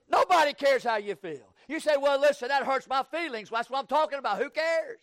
[0.10, 1.54] Nobody cares how you feel.
[1.68, 3.50] You say, well, listen, that hurts my feelings.
[3.50, 4.42] That's what I'm talking about.
[4.42, 5.00] Who cares?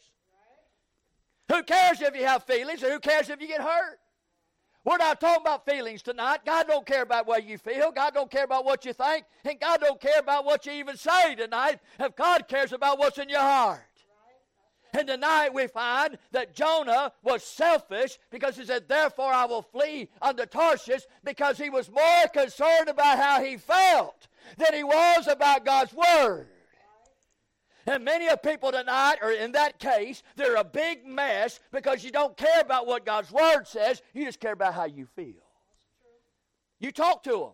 [1.50, 3.98] Who cares if you have feelings, who cares if you get hurt?
[4.85, 6.40] We're not talking about feelings tonight.
[6.44, 7.92] God don't care about what you feel.
[7.92, 9.24] God don't care about what you think.
[9.44, 11.78] And God don't care about what you even say tonight.
[12.00, 13.81] If God cares about what's in your heart.
[14.94, 20.09] And tonight we find that Jonah was selfish because he said, Therefore I will flee
[20.20, 24.26] unto Tarshish because he was more concerned about how he felt
[24.59, 26.48] than he was about God's Word.
[27.86, 32.10] And many of people tonight are in that case, they're a big mess because you
[32.10, 35.42] don't care about what God's Word says, you just care about how you feel.
[36.78, 37.52] You talk to them.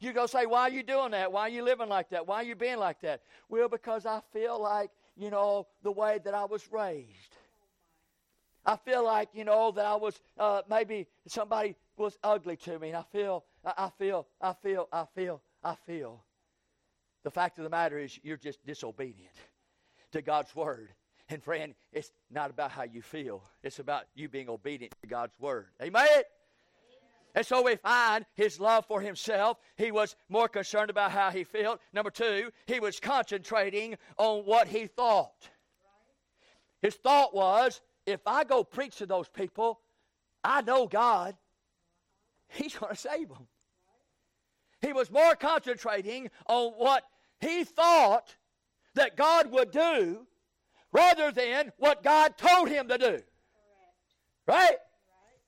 [0.00, 1.32] You go say, Why are you doing that?
[1.32, 2.26] Why are you living like that?
[2.26, 3.22] Why are you being like that?
[3.48, 7.36] Well, because I feel like, you know, the way that I was raised.
[8.64, 12.88] I feel like, you know, that I was, uh, maybe somebody was ugly to me,
[12.88, 16.24] and I feel, I feel, I feel, I feel, I feel.
[17.22, 19.34] The fact of the matter is, you're just disobedient
[20.12, 20.90] to God's word.
[21.28, 23.42] And friend, it's not about how you feel.
[23.62, 25.66] It's about you being obedient to God's word.
[25.82, 26.22] Amen?
[27.34, 29.58] And so we find his love for himself.
[29.76, 31.80] He was more concerned about how he felt.
[31.92, 35.50] Number two, he was concentrating on what he thought.
[36.80, 39.80] His thought was if I go preach to those people,
[40.44, 41.34] I know God,
[42.48, 43.46] He's going to save them.
[44.80, 47.04] He was more concentrating on what
[47.40, 48.36] he thought
[48.96, 50.26] that God would do
[50.92, 53.20] rather than what God told him to do.
[54.46, 54.76] Right?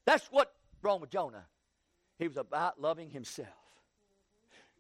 [0.07, 1.45] That's what wrong with Jonah.
[2.19, 3.49] He was about loving himself.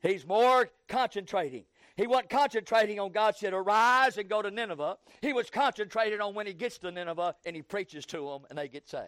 [0.02, 1.64] He's more concentrating.
[1.96, 4.96] He wasn't concentrating on God said, Arise and go to Nineveh.
[5.20, 8.58] He was concentrated on when he gets to Nineveh and he preaches to them and
[8.58, 9.04] they get saved.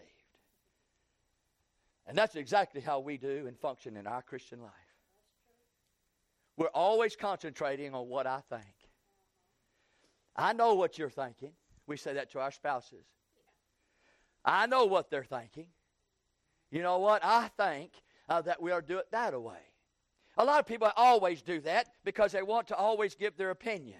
[2.07, 4.73] And that's exactly how we do and function in our Christian life.
[6.57, 8.79] We're always concentrating on what I think.
[10.40, 11.53] I know what you're thinking.
[11.87, 13.05] We say that to our spouses.
[14.44, 15.66] I know what they're thinking.
[16.70, 17.22] You know what?
[17.24, 17.92] I think
[18.29, 19.59] uh, that we ought to do it that way.
[20.38, 23.98] A lot of people always do that because they want to always give their opinion.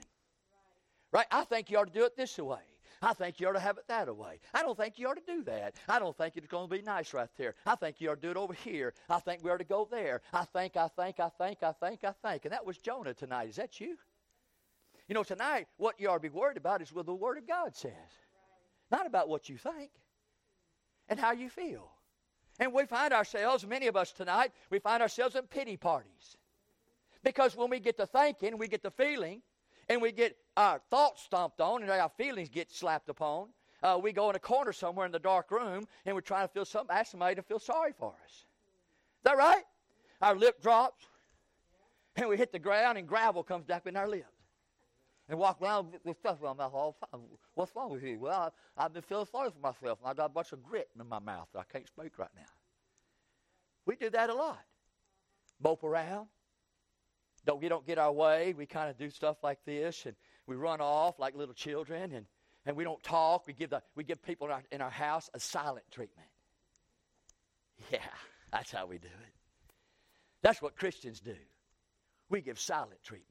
[1.12, 1.26] Right?
[1.31, 2.61] I think you ought to do it this way.
[3.03, 4.40] I think you ought to have it that way.
[4.55, 5.74] I don't think you ought to do that.
[5.88, 7.55] I don't think it's going to be nice right there.
[7.66, 8.94] I think you ought to do it over here.
[9.09, 10.22] I think we ought to go there.
[10.33, 12.44] I think, I think, I think, I think, I think.
[12.44, 13.48] And that was Jonah tonight.
[13.48, 13.96] Is that you?
[15.11, 17.44] You know, tonight, what you ought to be worried about is what the Word of
[17.44, 17.90] God says,
[18.92, 19.90] not about what you think
[21.09, 21.90] and how you feel.
[22.61, 26.37] And we find ourselves, many of us tonight, we find ourselves in pity parties.
[27.25, 29.42] Because when we get to thinking, we get to feeling,
[29.88, 33.49] and we get our thoughts stomped on and our feelings get slapped upon,
[33.83, 36.53] uh, we go in a corner somewhere in the dark room and we're trying to
[36.55, 38.31] feel some, ask somebody to feel sorry for us.
[38.31, 38.44] Is
[39.25, 39.64] that right?
[40.23, 41.05] Our lip drops
[42.14, 44.39] and we hit the ground and gravel comes up in our lips.
[45.30, 47.24] And walk around with stuff in my mouth all the time.
[47.54, 48.18] What's wrong with you?
[48.18, 50.88] Well, I, have been feeling sorry for myself and I got a bunch of grit
[50.98, 52.42] in my mouth that I can't speak right now.
[53.86, 54.58] We do that a lot.
[55.62, 56.26] Mope around,
[57.44, 58.54] don't, we don't get our way.
[58.56, 60.14] We kind of do stuff like this, and
[60.46, 62.26] we run off like little children, and,
[62.66, 63.46] and we don't talk.
[63.46, 66.28] We give, the, we give people in our, in our house a silent treatment.
[67.90, 67.98] Yeah,
[68.52, 69.34] that's how we do it.
[70.42, 71.36] That's what Christians do.
[72.28, 73.29] We give silent treatments.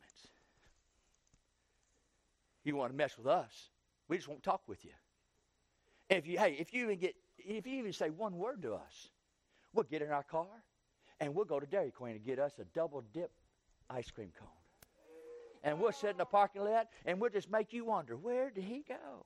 [2.70, 3.72] You want to mess with us,
[4.08, 4.92] we just won't talk with you.
[6.08, 9.10] if you, hey, if you even get, if you even say one word to us,
[9.74, 10.46] we'll get in our car
[11.20, 13.32] and we'll go to Dairy Queen and get us a double dip
[13.90, 14.48] ice cream cone.
[15.64, 18.66] And we'll sit in the parking lot and we'll just make you wonder where did
[18.66, 19.26] he go?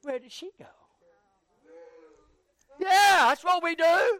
[0.00, 0.64] Where did she go?
[2.78, 4.18] Yeah, that's what we do.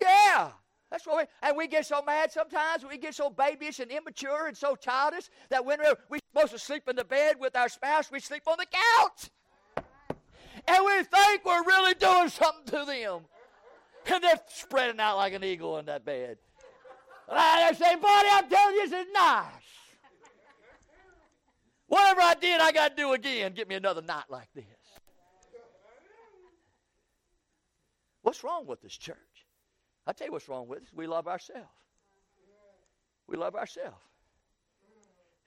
[0.00, 0.50] Yeah.
[0.90, 4.48] That's what we, and we get so mad sometimes, we get so babyish and immature
[4.48, 7.68] and so childish that when we're, we're supposed to sleep in the bed with our
[7.68, 9.30] spouse, we sleep on the couch.
[10.66, 13.20] And we think we're really doing something to them.
[14.12, 16.38] And they're spreading out like an eagle in that bed.
[17.28, 19.44] And I say, buddy, I'm telling you, this is nice.
[21.86, 23.52] Whatever I did, I got to do again.
[23.52, 24.64] Get me another night like this.
[28.22, 29.16] What's wrong with this church?
[30.06, 30.88] I'll tell you what's wrong with us.
[30.94, 31.68] We love ourselves.
[33.26, 33.96] We love ourselves.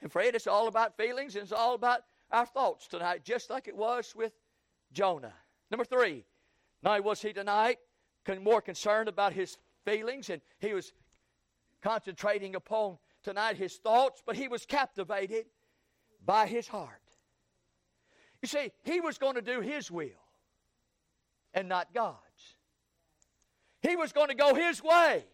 [0.02, 3.68] And friend, it's all about feelings and it's all about our thoughts tonight, just like
[3.68, 4.34] it was with
[4.92, 5.34] Jonah.
[5.72, 6.26] Number three,
[6.82, 7.78] not was he tonight
[8.42, 10.94] more concerned about his feelings and he was
[11.82, 15.46] concentrating upon tonight his thoughts, but he was captivated
[16.26, 17.02] by his heart.
[18.42, 20.10] You see, he was going to do his will
[21.54, 22.18] and not God's.
[23.84, 25.26] He was going to go his way,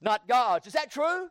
[0.00, 0.68] not God's.
[0.68, 1.28] Is that true?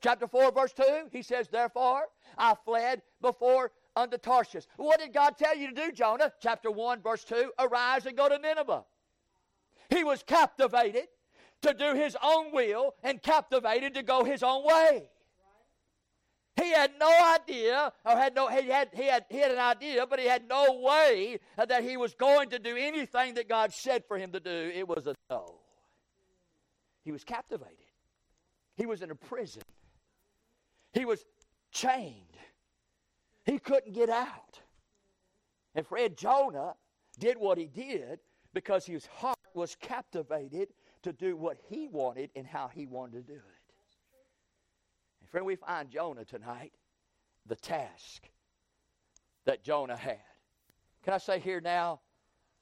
[0.00, 2.04] Chapter 4, verse 2, he says, Therefore
[2.38, 4.64] I fled before unto Tarshish.
[4.76, 6.32] What did God tell you to do, Jonah?
[6.40, 8.84] Chapter 1, verse 2, Arise and go to Nineveh.
[9.90, 11.08] He was captivated
[11.62, 15.08] to do his own will and captivated to go his own way.
[16.56, 20.06] He had no idea, or had no, he had, he had, he had an idea,
[20.06, 24.04] but he had no way that he was going to do anything that God said
[24.06, 24.70] for him to do.
[24.72, 25.56] It was a no.
[27.04, 27.76] He was captivated.
[28.76, 29.62] He was in a prison.
[30.92, 31.24] He was
[31.72, 32.38] chained.
[33.44, 34.60] He couldn't get out.
[35.74, 36.74] And friend Jonah
[37.18, 38.20] did what he did
[38.52, 40.68] because his heart was captivated
[41.02, 43.53] to do what he wanted and how he wanted to do it.
[45.24, 46.74] And friend, we find Jonah tonight,
[47.46, 48.28] the task
[49.46, 50.18] that Jonah had.
[51.02, 52.00] Can I say here now,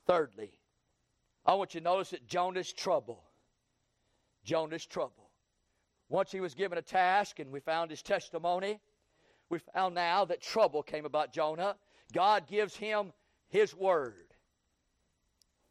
[0.06, 0.52] thirdly,
[1.44, 3.24] I want you to notice that Jonah's trouble.
[4.44, 5.28] Jonah's trouble.
[6.08, 8.78] Once he was given a task and we found his testimony,
[9.48, 11.74] we found now that trouble came about Jonah.
[12.12, 13.12] God gives him
[13.48, 14.34] his word.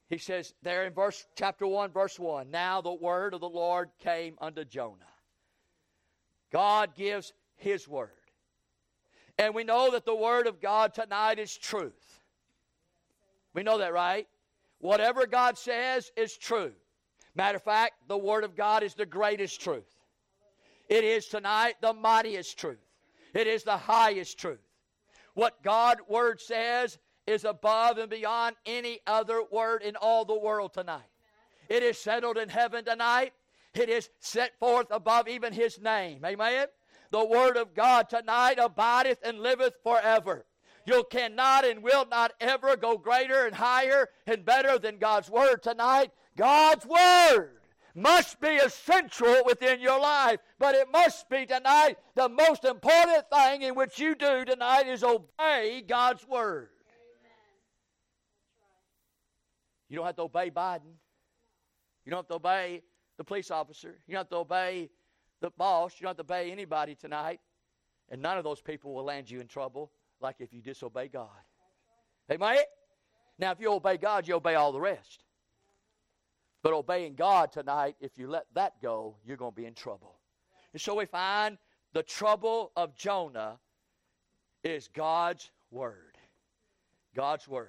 [0.10, 3.92] He says there in verse chapter 1 verse 1, now the word of the Lord
[4.04, 5.06] came unto Jonah.
[6.52, 8.10] God gives his word.
[9.38, 12.20] And we know that the word of God tonight is truth.
[13.54, 14.28] We know that, right?
[14.80, 16.72] Whatever God says is true.
[17.36, 19.96] Matter of fact, the word of God is the greatest truth.
[20.90, 22.86] It is tonight the mightiest truth.
[23.34, 24.60] It is the highest truth.
[25.34, 30.74] What God's word says is above and beyond any other word in all the world
[30.74, 31.08] tonight.
[31.70, 33.32] It is settled in heaven tonight.
[33.74, 36.24] It is set forth above even his name.
[36.26, 36.68] Amen.
[37.12, 40.46] The word of God tonight abideth and liveth forever.
[40.86, 45.62] You cannot and will not ever go greater and higher and better than God's word
[45.62, 46.12] tonight.
[46.36, 47.62] God's word
[47.94, 53.62] must be essential within your life, but it must be tonight the most important thing
[53.62, 56.70] in which you do tonight is obey God's word.
[59.90, 60.94] You don't have to obey Biden.
[62.06, 62.82] You don't have to obey
[63.22, 64.00] the police officer.
[64.08, 64.90] You don't have to obey
[65.42, 65.94] the boss.
[66.00, 67.40] You don't have to obey anybody tonight.
[68.10, 71.30] And none of those people will land you in trouble like if you disobey God.
[72.32, 72.58] Amen?
[73.38, 75.24] Now, if you obey God, you obey all the rest.
[76.64, 80.16] But obeying God tonight, if you let that go, you're going to be in trouble.
[80.74, 81.60] And so we find
[81.94, 83.60] the trouble of Jonah
[84.64, 86.18] is God's Word.
[87.16, 87.68] God's Word.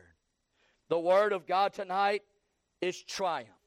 [0.88, 2.22] The Word of God tonight
[2.80, 3.61] is triumph.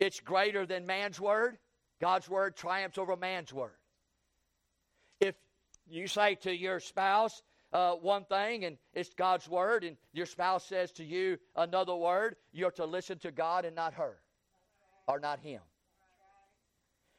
[0.00, 1.58] It's greater than man's Word.
[2.00, 3.76] God's Word triumphs over man's Word.
[5.20, 5.34] If
[5.86, 7.42] you say to your spouse
[7.72, 12.36] uh, one thing and it's God's Word, and your spouse says to you another word,
[12.52, 14.16] you're to listen to God and not her
[15.06, 15.60] or not him.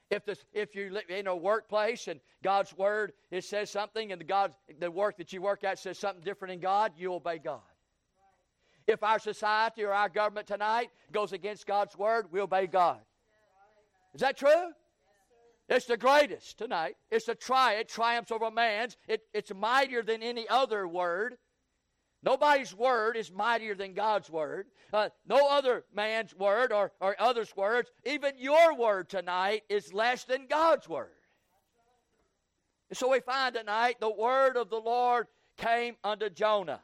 [0.09, 4.25] If, this, if you're in a workplace and God's word it says something and the,
[4.25, 7.61] God, the work that you work at says something different in God, you obey God.
[8.91, 12.99] If our society or our government tonight goes against God's word, we obey God.
[14.13, 14.71] Is that true?
[15.69, 16.97] It's the greatest tonight.
[17.09, 17.75] It's a tri.
[17.75, 18.97] It triumphs over man's.
[19.07, 21.37] It, it's mightier than any other word.
[22.23, 24.67] Nobody's word is mightier than God's word.
[24.93, 30.25] Uh, no other man's word or, or others' words, even your word tonight, is less
[30.25, 31.09] than God's word.
[32.93, 35.27] So we find tonight the word of the Lord
[35.57, 36.81] came unto Jonah.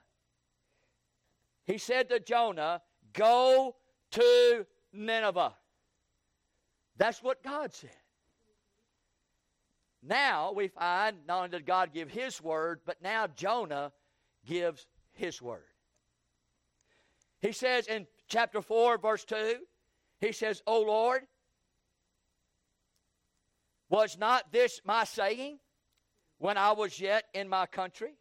[1.67, 2.81] He said to Jonah,
[3.13, 3.75] Go
[4.11, 5.53] to Nineveh.
[6.97, 7.91] That's what God said.
[10.01, 13.91] Now we find not only did God give his word, but now Jonah
[14.45, 15.65] gives his word.
[17.41, 19.57] He says in chapter 4, verse 2,
[20.19, 21.23] he says, O Lord,
[23.89, 25.59] was not this my saying
[26.39, 28.13] when I was yet in my country?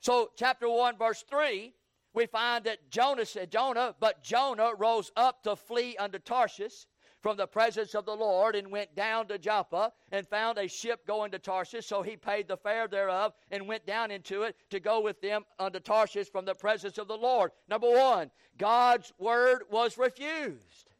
[0.00, 1.74] So, chapter 1, verse 3,
[2.12, 6.86] we find that Jonah said, Jonah, but Jonah rose up to flee unto Tarshish
[7.20, 11.06] from the presence of the Lord and went down to Joppa and found a ship
[11.06, 11.86] going to Tarshish.
[11.86, 15.44] So he paid the fare thereof and went down into it to go with them
[15.58, 17.52] unto Tarshish from the presence of the Lord.
[17.68, 20.90] Number one, God's word was refused.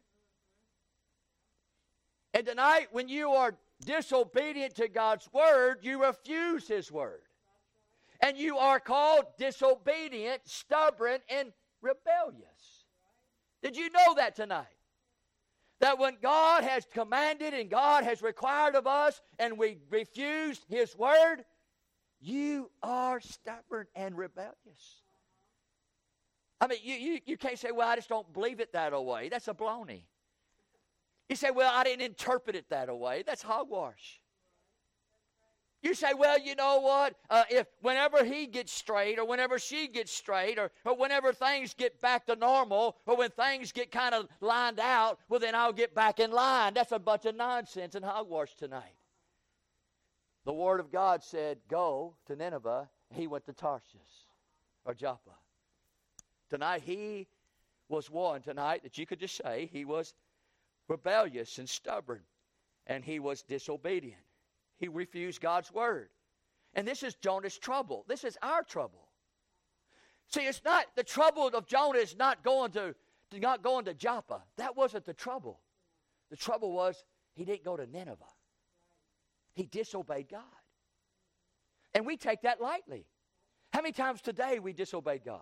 [2.33, 7.21] And tonight, when you are disobedient to God's word, you refuse his word.
[8.21, 11.51] And you are called disobedient, stubborn, and
[11.81, 12.85] rebellious.
[13.63, 14.67] Did you know that tonight?
[15.81, 20.95] that when God has commanded and God has required of us and we refuse His
[20.95, 21.43] word,
[22.21, 25.01] you are stubborn and rebellious.
[26.61, 29.29] I mean, you, you, you can't say, well, I just don't believe it that way.
[29.29, 30.03] That's a baloney.
[31.29, 33.23] You say, well, I didn't interpret it that way.
[33.25, 34.20] That's hogwash.
[35.81, 37.15] You say, well, you know what?
[37.29, 41.73] Uh, if whenever he gets straight, or whenever she gets straight, or, or whenever things
[41.73, 45.73] get back to normal, or when things get kind of lined out, well, then I'll
[45.73, 46.75] get back in line.
[46.75, 48.95] That's a bunch of nonsense and hogwash tonight.
[50.45, 52.87] The Word of God said, Go to Nineveh.
[53.13, 54.25] He went to Tarshish
[54.85, 55.31] or Joppa.
[56.49, 57.27] Tonight, he
[57.89, 60.13] was one tonight that you could just say he was
[60.87, 62.21] rebellious and stubborn,
[62.87, 64.21] and he was disobedient.
[64.81, 66.09] He refused God's word.
[66.73, 68.03] And this is Jonah's trouble.
[68.07, 69.07] This is our trouble.
[70.27, 72.95] See, it's not the trouble of Jonah is not going to,
[73.31, 74.41] not going to Joppa.
[74.57, 75.59] That wasn't the trouble.
[76.31, 77.05] The trouble was
[77.35, 78.25] he didn't go to Nineveh.
[79.53, 80.41] He disobeyed God.
[81.93, 83.05] And we take that lightly.
[83.73, 85.41] How many times today we disobeyed God?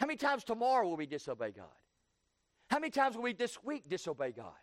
[0.00, 1.66] How many times tomorrow will we disobey God?
[2.70, 4.54] How many times will we this week disobey God?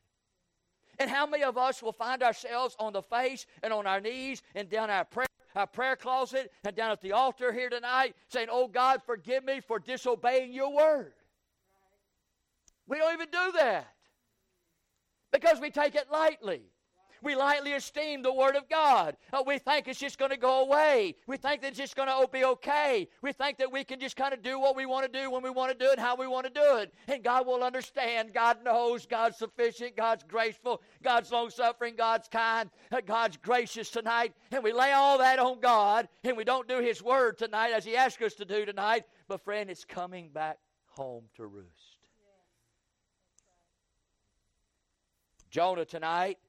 [0.99, 4.43] And how many of us will find ourselves on the face and on our knees
[4.55, 8.47] and down our prayer, our prayer closet and down at the altar here tonight saying,
[8.51, 11.13] Oh God, forgive me for disobeying your word?
[12.87, 13.87] We don't even do that
[15.31, 16.63] because we take it lightly.
[17.23, 19.15] We lightly esteem the Word of God.
[19.31, 21.15] Uh, we think it's just going to go away.
[21.25, 23.07] We think that it's just going to be okay.
[23.21, 25.41] We think that we can just kind of do what we want to do when
[25.41, 26.93] we want to do it, how we want to do it.
[27.07, 28.33] And God will understand.
[28.33, 29.05] God knows.
[29.05, 29.95] God's sufficient.
[29.95, 30.81] God's graceful.
[31.01, 31.95] God's long suffering.
[31.95, 32.69] God's kind.
[32.91, 34.33] Uh, God's gracious tonight.
[34.51, 37.85] And we lay all that on God and we don't do His Word tonight as
[37.85, 39.05] He asks us to do tonight.
[39.29, 40.57] But, friend, it's coming back
[40.87, 41.69] home to roost.
[45.49, 46.39] Jonah tonight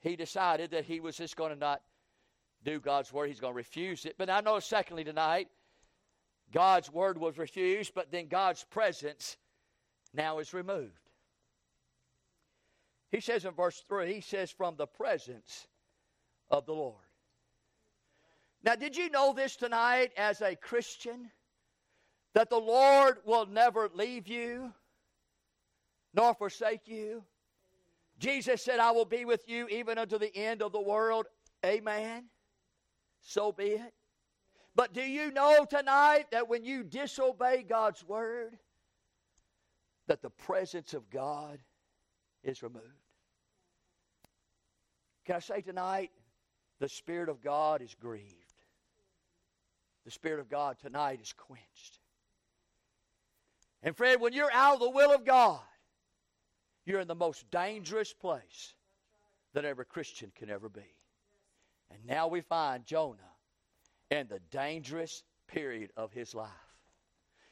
[0.00, 1.82] he decided that he was just going to not
[2.64, 3.28] do God's word.
[3.28, 4.14] He's going to refuse it.
[4.18, 5.48] But I know, secondly, tonight,
[6.52, 9.36] God's word was refused, but then God's presence
[10.14, 10.92] now is removed.
[13.10, 15.66] He says in verse 3, he says, from the presence
[16.50, 16.96] of the Lord.
[18.62, 21.30] Now, did you know this tonight as a Christian?
[22.34, 24.72] That the Lord will never leave you
[26.14, 27.24] nor forsake you.
[28.18, 31.26] Jesus said, I will be with you even unto the end of the world.
[31.64, 32.24] Amen.
[33.22, 33.94] So be it.
[34.74, 38.56] But do you know tonight that when you disobey God's word,
[40.06, 41.58] that the presence of God
[42.42, 42.84] is removed?
[45.24, 46.10] Can I say tonight,
[46.80, 48.34] the Spirit of God is grieved.
[50.04, 51.98] The Spirit of God tonight is quenched.
[53.82, 55.60] And friend, when you're out of the will of God,
[56.88, 58.74] you're in the most dangerous place
[59.52, 60.94] that every Christian can ever be.
[61.90, 63.18] And now we find Jonah
[64.10, 66.48] in the dangerous period of his life.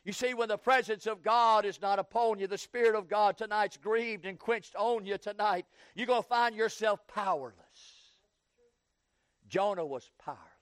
[0.05, 3.37] You see, when the presence of God is not upon you, the Spirit of God
[3.37, 7.57] tonight's grieved and quenched on you tonight, you're going to find yourself powerless.
[9.49, 10.56] Jonah was powerless.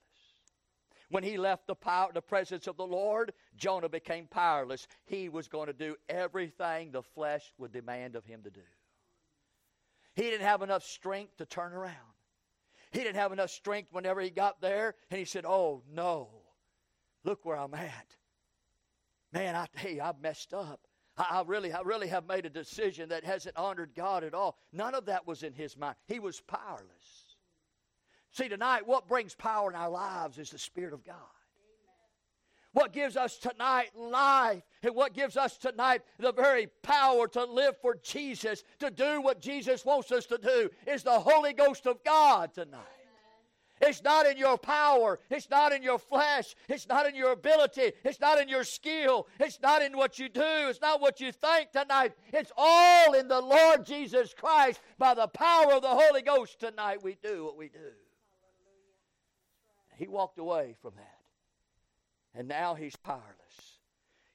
[1.10, 4.86] When he left the power, the presence of the Lord, Jonah became powerless.
[5.04, 8.60] He was going to do everything the flesh would demand of him to do.
[10.14, 11.94] He didn't have enough strength to turn around.
[12.92, 16.28] He didn't have enough strength whenever he got there, and he said, Oh, no,
[17.24, 18.16] look where I'm at.
[19.32, 20.86] Man, I, hey, I've messed up.
[21.16, 24.56] I, I really, I really have made a decision that hasn't honored God at all.
[24.72, 25.96] None of that was in his mind.
[26.06, 27.23] He was powerless.
[28.34, 31.14] See, tonight, what brings power in our lives is the Spirit of God.
[32.72, 37.76] What gives us tonight life and what gives us tonight the very power to live
[37.80, 42.02] for Jesus, to do what Jesus wants us to do, is the Holy Ghost of
[42.02, 42.80] God tonight.
[43.80, 45.20] It's not in your power.
[45.30, 46.56] It's not in your flesh.
[46.68, 47.92] It's not in your ability.
[48.02, 49.28] It's not in your skill.
[49.38, 50.42] It's not in what you do.
[50.42, 52.14] It's not what you think tonight.
[52.32, 54.80] It's all in the Lord Jesus Christ.
[54.98, 57.92] By the power of the Holy Ghost tonight, we do what we do.
[59.96, 61.18] He walked away from that.
[62.34, 63.78] And now he's powerless.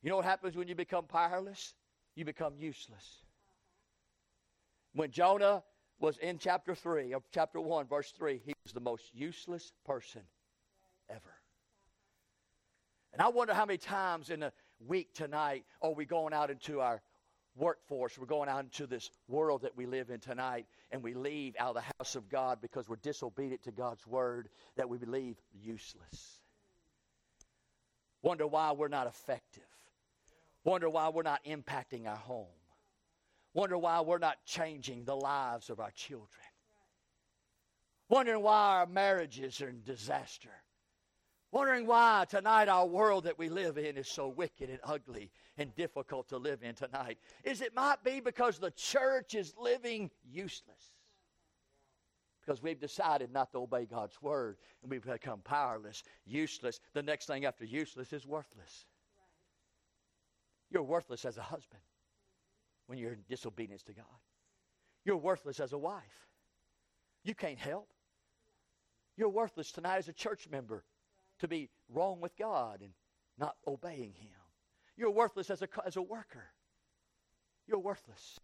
[0.01, 1.73] You know what happens when you become powerless?
[2.15, 3.23] You become useless.
[4.93, 5.63] When Jonah
[5.99, 10.21] was in chapter 3 of chapter 1, verse 3, he was the most useless person
[11.09, 11.33] ever.
[13.11, 14.53] And I wonder how many times in a
[14.87, 17.01] week tonight are we going out into our
[17.59, 21.55] workforce, we're going out into this world that we live in tonight, and we leave
[21.59, 25.35] out of the house of God because we're disobedient to God's word, that we believe
[25.61, 26.39] useless.
[28.21, 29.63] Wonder why we're not effective.
[30.63, 32.47] Wonder why we're not impacting our home.
[33.53, 36.27] Wonder why we're not changing the lives of our children.
[38.09, 40.49] Wondering why our marriages are in disaster.
[41.51, 45.75] Wondering why tonight our world that we live in is so wicked and ugly and
[45.75, 47.17] difficult to live in tonight.
[47.43, 50.93] Is it might be because the church is living useless
[52.49, 56.79] because we've decided not to obey God's word and we've become powerless, useless.
[56.93, 58.85] The next thing after useless is worthless.
[60.71, 61.81] You're worthless as a husband
[62.87, 64.05] when you're in disobedience to God.
[65.05, 66.27] You're worthless as a wife.
[67.23, 67.89] You can't help.
[69.15, 70.83] You're worthless tonight as a church member
[71.39, 72.93] to be wrong with God and
[73.37, 74.29] not obeying Him.
[74.97, 76.45] You're worthless as a, as a worker.
[77.67, 78.39] You're worthless.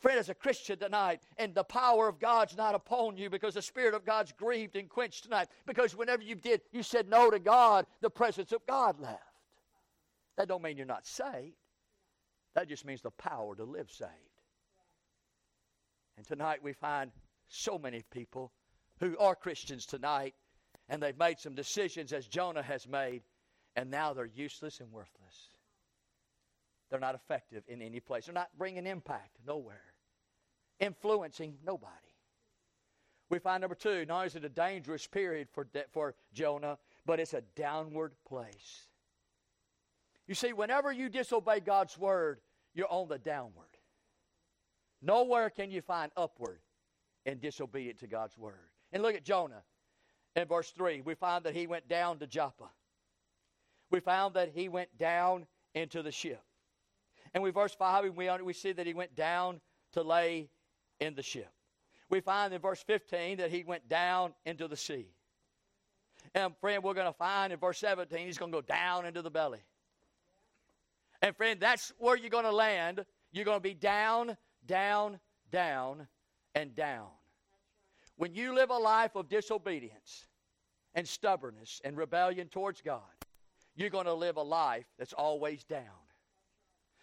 [0.00, 3.62] Friend, as a Christian tonight, and the power of God's not upon you because the
[3.62, 5.48] Spirit of God's grieved and quenched tonight.
[5.64, 9.22] Because whenever you did, you said no to God, the presence of God left.
[10.36, 11.56] That don't mean you're not saved.
[12.54, 14.10] That just means the power to live saved.
[16.16, 17.10] And tonight we find
[17.48, 18.52] so many people
[19.00, 20.34] who are Christians tonight,
[20.88, 23.22] and they've made some decisions as Jonah has made,
[23.76, 25.50] and now they're useless and worthless.
[26.90, 28.26] They're not effective in any place.
[28.26, 29.94] They're not bringing impact nowhere
[30.80, 31.92] influencing nobody.
[33.30, 37.20] We find number two, not only is it a dangerous period for, for Jonah, but
[37.20, 38.88] it's a downward place.
[40.26, 42.40] You see, whenever you disobey God's word,
[42.74, 43.68] you're on the downward.
[45.02, 46.60] Nowhere can you find upward
[47.26, 48.70] in disobedience to God's word.
[48.92, 49.62] And look at Jonah
[50.36, 51.02] in verse 3.
[51.02, 52.70] We find that he went down to Joppa.
[53.90, 56.42] We found that he went down into the ship.
[57.32, 59.60] And we verse 5, we, we see that he went down
[59.92, 60.48] to lay
[61.00, 61.50] in the ship.
[62.10, 65.08] We find in verse 15 that he went down into the sea.
[66.34, 69.22] And friend, we're going to find in verse 17 he's going to go down into
[69.22, 69.60] the belly.
[71.22, 73.04] And friend, that's where you're going to land.
[73.32, 75.18] You're going to be down, down,
[75.50, 76.06] down,
[76.54, 77.08] and down.
[78.16, 80.26] When you live a life of disobedience
[80.94, 83.00] and stubbornness and rebellion towards God,
[83.74, 85.82] you're going to live a life that's always down.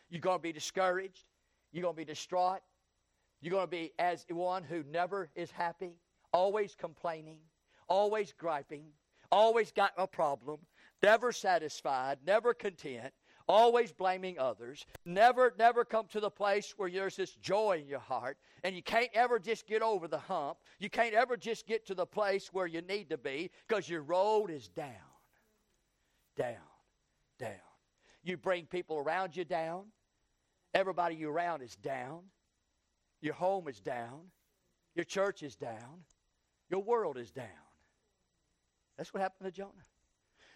[0.09, 1.25] You're going to be discouraged.
[1.71, 2.61] You're going to be distraught.
[3.41, 5.95] You're going to be as one who never is happy,
[6.31, 7.39] always complaining,
[7.89, 8.85] always griping,
[9.31, 10.59] always got a problem,
[11.01, 13.13] never satisfied, never content,
[13.51, 17.99] always blaming others, never, never come to the place where there's this joy in your
[17.99, 20.57] heart, and you can't ever just get over the hump.
[20.79, 24.03] You can't ever just get to the place where you need to be because your
[24.03, 24.87] road is down,
[26.37, 26.55] down,
[27.37, 27.51] down.
[28.23, 29.83] You bring people around you down.
[30.73, 32.21] Everybody you around is down.
[33.21, 34.21] Your home is down.
[34.95, 36.05] Your church is down.
[36.69, 37.45] Your world is down.
[38.97, 39.71] That's what happened to Jonah.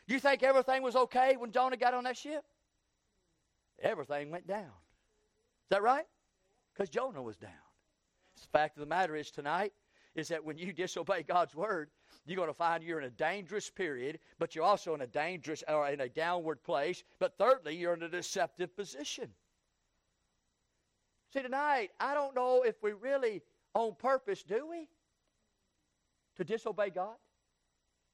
[0.08, 2.46] You think everything was okay when Jonah got on that ship?
[3.82, 4.62] Everything went down.
[4.62, 6.06] Is that right?
[6.74, 7.52] Because Jonah was down.
[8.42, 9.74] The fact of the matter is tonight
[10.16, 11.90] is that when you disobey God's word,
[12.26, 15.64] you're going to find you're in a dangerous period, but you're also in a dangerous
[15.68, 17.04] or in a downward place.
[17.20, 19.30] But thirdly, you're in a deceptive position.
[21.34, 23.42] See, tonight, I don't know if we really
[23.74, 24.88] on purpose, do we?
[26.38, 27.16] To disobey God?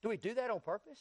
[0.01, 0.99] Do we do that on purpose?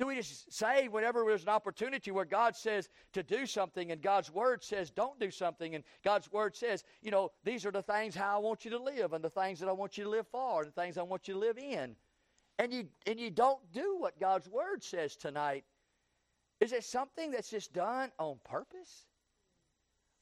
[0.00, 4.00] Do we just say whenever there's an opportunity where God says to do something and
[4.00, 7.82] God's word says don't do something and God's word says, you know, these are the
[7.82, 10.10] things how I want you to live and the things that I want you to
[10.10, 11.94] live for and the things I want you to live in.
[12.58, 15.64] And you and you don't do what God's word says tonight.
[16.60, 19.04] Is it something that's just done on purpose?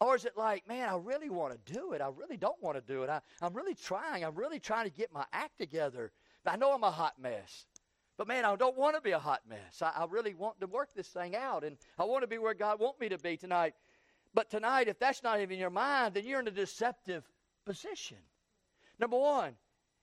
[0.01, 2.01] Or is it like, man, I really want to do it.
[2.01, 3.11] I really don't want to do it.
[3.11, 4.25] I, I'm really trying.
[4.25, 6.11] I'm really trying to get my act together.
[6.45, 7.67] I know I'm a hot mess.
[8.19, 9.81] But man, I don't want to be a hot mess.
[9.81, 12.53] I, I really want to work this thing out, and I want to be where
[12.53, 13.75] God wants me to be tonight.
[14.35, 17.25] But tonight, if that's not even your mind, then you're in a deceptive
[17.65, 18.19] position.
[18.99, 19.53] Number one,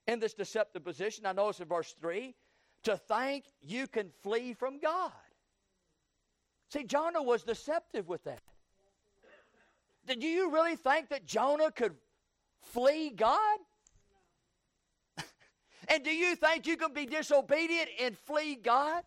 [0.06, 2.34] in this deceptive position, I notice in verse 3,
[2.84, 5.12] to think you can flee from God.
[6.70, 8.40] See, Jonah was deceptive with that.
[10.06, 11.94] Did you really think that Jonah could
[12.72, 13.58] flee God?
[15.88, 19.04] And do you think you can be disobedient and flee God?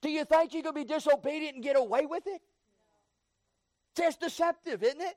[0.00, 2.40] Do you think you can be disobedient and get away with it?
[3.98, 5.16] It's deceptive, isn't it?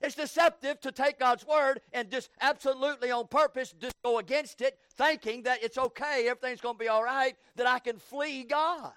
[0.00, 4.78] It's deceptive to take God's word and just absolutely on purpose just go against it,
[4.96, 8.92] thinking that it's okay, everything's going to be all right, that I can flee God.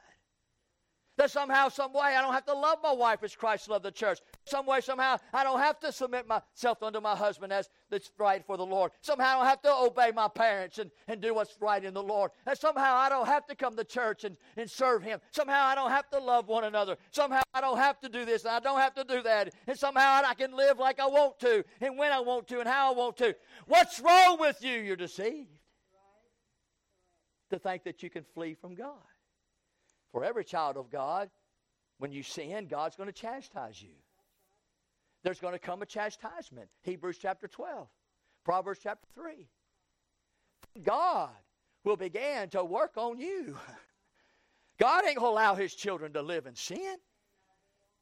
[1.16, 3.92] That somehow, some way, I don't have to love my wife as Christ loved the
[3.92, 4.20] church.
[4.48, 8.46] Some way, somehow, I don't have to submit myself unto my husband as that's right
[8.46, 8.92] for the Lord.
[9.02, 12.02] Somehow, I don't have to obey my parents and, and do what's right in the
[12.02, 12.32] Lord.
[12.46, 15.20] And somehow, I don't have to come to church and, and serve Him.
[15.32, 16.98] Somehow, I don't have to love one another.
[17.12, 19.54] Somehow, I don't have to do this and I don't have to do that.
[19.68, 22.70] And somehow, I can live like I want to and when I want to and
[22.70, 23.36] how I want to.
[23.66, 24.80] What's wrong with you?
[24.80, 25.50] You're deceived.
[27.50, 28.92] To think that you can flee from God.
[30.12, 31.30] For every child of God,
[31.98, 33.94] when you sin, God's going to chastise you.
[35.28, 36.70] There's going to come a chastisement.
[36.84, 37.90] Hebrews chapter 12,
[38.46, 39.46] Proverbs chapter 3.
[40.84, 41.32] God
[41.84, 43.58] will begin to work on you.
[44.80, 46.96] God ain't going to allow his children to live in sin.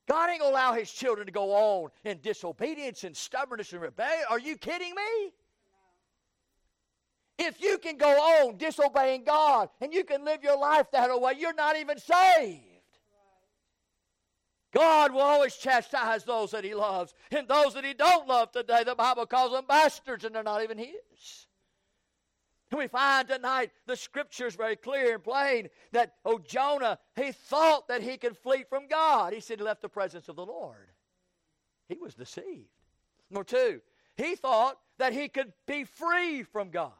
[0.08, 3.82] God ain't going to allow his children to go on in disobedience and stubbornness and
[3.82, 4.26] rebellion.
[4.30, 5.34] Are you kidding me?
[7.40, 11.34] If you can go on disobeying God and you can live your life that way,
[11.40, 12.75] you're not even saved.
[14.76, 17.14] God will always chastise those that He loves.
[17.32, 20.64] And those that He don't love today, the Bible calls them bastards, and they're not
[20.64, 21.48] even His.
[22.72, 27.88] And we find tonight the scriptures very clear and plain that, oh, Jonah, he thought
[27.88, 29.34] that he could flee from God.
[29.34, 30.90] He said he left the presence of the Lord.
[31.88, 32.68] He was deceived.
[33.30, 33.82] Number two,
[34.18, 36.92] he thought that he could be free from God.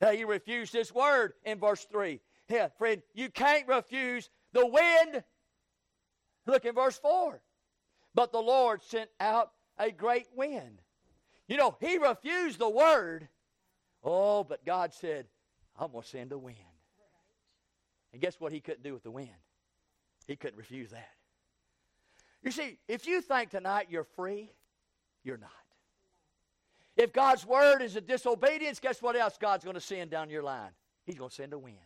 [0.00, 2.20] Now, he refused his word in verse 3.
[2.48, 5.24] Yeah, friend, you can't refuse the wind.
[6.46, 7.40] Look in verse 4.
[8.14, 10.80] But the Lord sent out a great wind.
[11.48, 13.28] You know, he refused the word.
[14.02, 15.26] Oh, but God said,
[15.78, 16.58] I'm going to send a wind.
[18.12, 19.30] And guess what he couldn't do with the wind?
[20.26, 21.10] He couldn't refuse that.
[22.42, 24.50] You see, if you think tonight you're free,
[25.24, 25.50] you're not.
[26.96, 30.42] If God's word is a disobedience, guess what else God's going to send down your
[30.42, 30.70] line?
[31.04, 31.78] He's going to send a wind.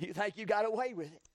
[0.00, 1.28] You think you got away with it.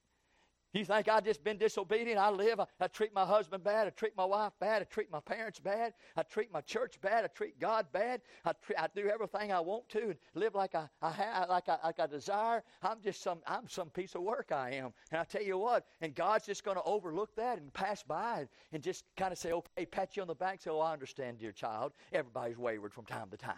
[0.73, 2.19] You think I've just been disobedient?
[2.19, 5.09] I live, I, I, treat my husband bad, I treat my wife bad, I treat
[5.09, 8.87] my parents bad, I treat my church bad, I treat God bad, I, tre- I
[8.93, 12.61] do everything I want to and live like I, I like I, like I desire.
[12.83, 14.91] I'm just some, I'm some piece of work I am.
[15.11, 18.39] And I tell you what, and God's just going to overlook that and pass by
[18.39, 20.91] and, and just kind of say, okay, pat you on the back, say, oh, I
[20.91, 21.93] understand, dear child.
[22.11, 23.55] Everybody's wayward from time to time.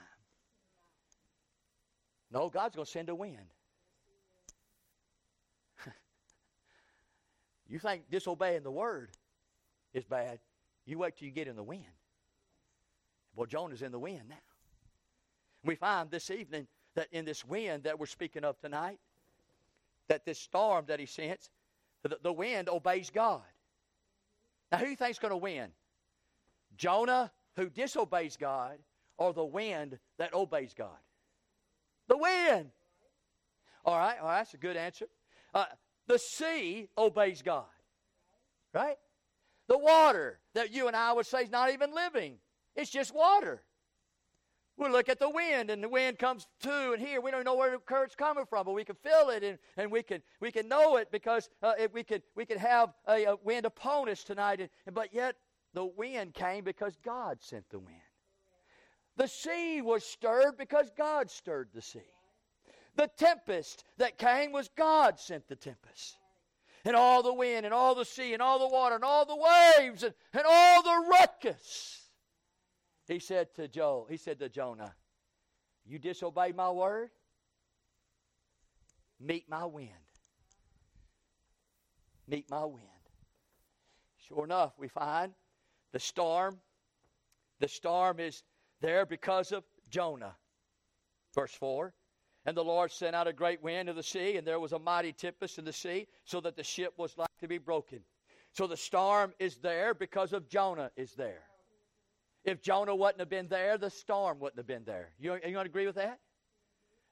[2.30, 3.47] No, God's going to send a wind.
[7.70, 9.09] You think disobeying the word
[9.93, 10.39] is bad.
[10.86, 11.84] You wait till you get in the wind.
[13.36, 14.36] Well, Jonah's in the wind now.
[15.63, 18.99] We find this evening that in this wind that we're speaking of tonight,
[20.07, 21.49] that this storm that he sends,
[22.03, 23.41] the, the wind obeys God.
[24.72, 25.70] Now, who do you think's going to win?
[26.78, 28.78] Jonah, who disobeys God,
[29.18, 30.89] or the wind that obeys God?
[32.07, 32.70] The wind.
[33.86, 35.07] All right, all right, that's a good answer.
[35.53, 35.65] Uh,
[36.08, 37.66] the sea obeys God,
[38.74, 38.97] right?
[39.68, 42.38] The water that you and I would say is not even living,
[42.76, 43.64] it's just water.
[44.78, 47.20] We look at the wind, and the wind comes to and here.
[47.20, 49.91] We don't know where the current's coming from, but we can feel it, and, and
[49.91, 53.36] we can we can know it because uh, we can we can have a, a
[53.43, 54.60] wind upon us tonight.
[54.60, 55.36] And, but yet
[55.74, 57.97] the wind came because God sent the wind.
[59.16, 61.99] The sea was stirred because God stirred the sea.
[62.97, 66.17] The tempest that came was God sent the tempest.
[66.83, 69.35] And all the wind and all the sea and all the water and all the
[69.35, 72.07] waves and, and all the ruckus
[73.07, 74.93] he said to Joe, he said to Jonah,
[75.85, 77.09] You disobeyed my word?
[79.19, 79.89] Meet my wind.
[82.27, 82.83] Meet my wind.
[84.17, 85.33] Sure enough, we find
[85.93, 86.59] the storm.
[87.59, 88.43] The storm is
[88.81, 90.35] there because of Jonah.
[91.33, 91.93] Verse 4
[92.47, 94.79] And the Lord sent out a great wind of the sea, and there was a
[94.79, 97.99] mighty tempest in the sea, so that the ship was like to be broken.
[98.53, 101.43] So the storm is there because of Jonah is there.
[102.45, 105.09] If Jonah wouldn't have been there, the storm wouldn't have been there.
[105.19, 106.19] You, you to agree with that?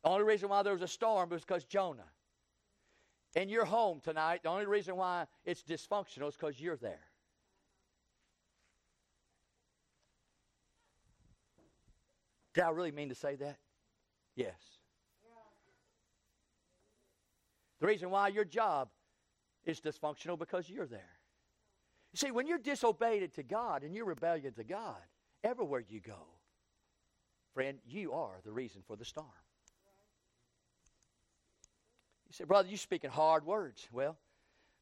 [0.04, 2.08] The only reason why there was a storm was because Jonah.
[3.36, 7.02] In your home tonight, the only reason why it's dysfunctional is because you're there.
[12.54, 13.58] Did I really mean to say that?
[14.38, 14.56] Yes.
[17.80, 18.90] The reason why your job
[19.66, 21.20] is dysfunctional because you're there.
[22.14, 25.02] You see, when you're disobeyed to God and you're rebellion to God,
[25.46, 26.26] Everywhere you go,
[27.54, 29.28] friend, you are the reason for the storm.
[32.28, 33.88] You say, brother, you're speaking hard words.
[33.92, 34.18] Well,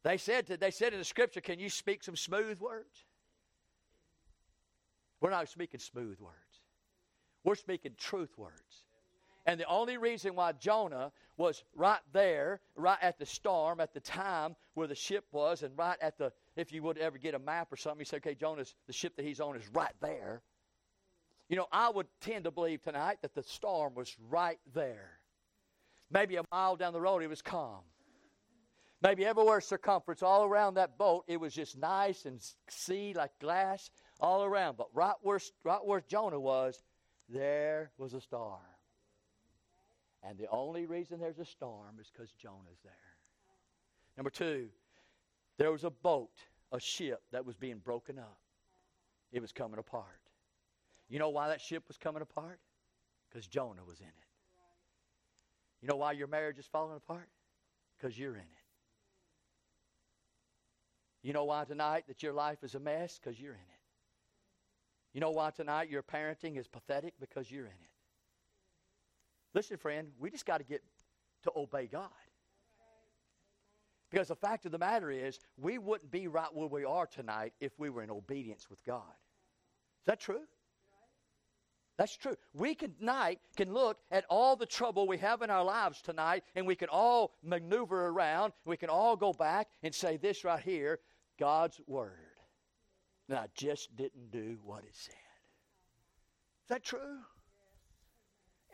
[0.04, 3.04] they said to, they said in the scripture, can you speak some smooth words?
[5.20, 6.62] We're not speaking smooth words.
[7.44, 8.84] We're speaking truth words.
[9.46, 14.00] And the only reason why Jonah was right there, right at the storm, at the
[14.00, 17.38] time where the ship was, and right at the, if you would ever get a
[17.38, 20.42] map or something, you say, okay, Jonah's, the ship that he's on is right there.
[21.48, 25.18] You know, I would tend to believe tonight that the storm was right there.
[26.10, 27.80] Maybe a mile down the road, it was calm.
[29.02, 32.40] Maybe everywhere circumference, all around that boat, it was just nice and
[32.70, 34.78] sea like glass all around.
[34.78, 36.82] But right where, right where Jonah was,
[37.28, 38.60] there was a storm.
[40.26, 42.92] And the only reason there's a storm is because Jonah's there.
[44.16, 44.68] Number two,
[45.58, 46.30] there was a boat,
[46.72, 48.38] a ship that was being broken up.
[49.32, 50.20] It was coming apart.
[51.08, 52.58] You know why that ship was coming apart?
[53.28, 54.12] Because Jonah was in it.
[55.82, 57.28] You know why your marriage is falling apart?
[57.98, 58.64] Because you're in it.
[61.22, 63.18] You know why tonight that your life is a mess?
[63.22, 63.82] Because you're in it.
[65.12, 67.14] You know why tonight your parenting is pathetic?
[67.20, 67.93] Because you're in it.
[69.54, 70.82] Listen, friend, we just got to get
[71.44, 72.10] to obey God.
[74.10, 77.52] Because the fact of the matter is, we wouldn't be right where we are tonight
[77.60, 79.02] if we were in obedience with God.
[80.02, 80.42] Is that true?
[81.96, 82.36] That's true.
[82.52, 86.42] We can, tonight can look at all the trouble we have in our lives tonight,
[86.56, 88.52] and we can all maneuver around.
[88.64, 90.98] We can all go back and say this right here
[91.38, 92.18] God's Word.
[93.28, 95.14] And I just didn't do what it said.
[96.64, 97.18] Is that true?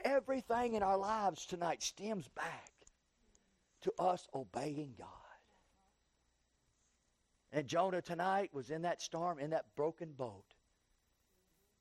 [0.05, 2.71] Everything in our lives tonight stems back
[3.83, 5.09] to us obeying God.
[7.53, 10.45] And Jonah tonight was in that storm, in that broken boat.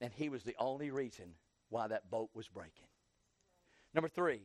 [0.01, 1.35] And he was the only reason
[1.69, 2.87] why that boat was breaking.
[3.93, 4.41] Number three,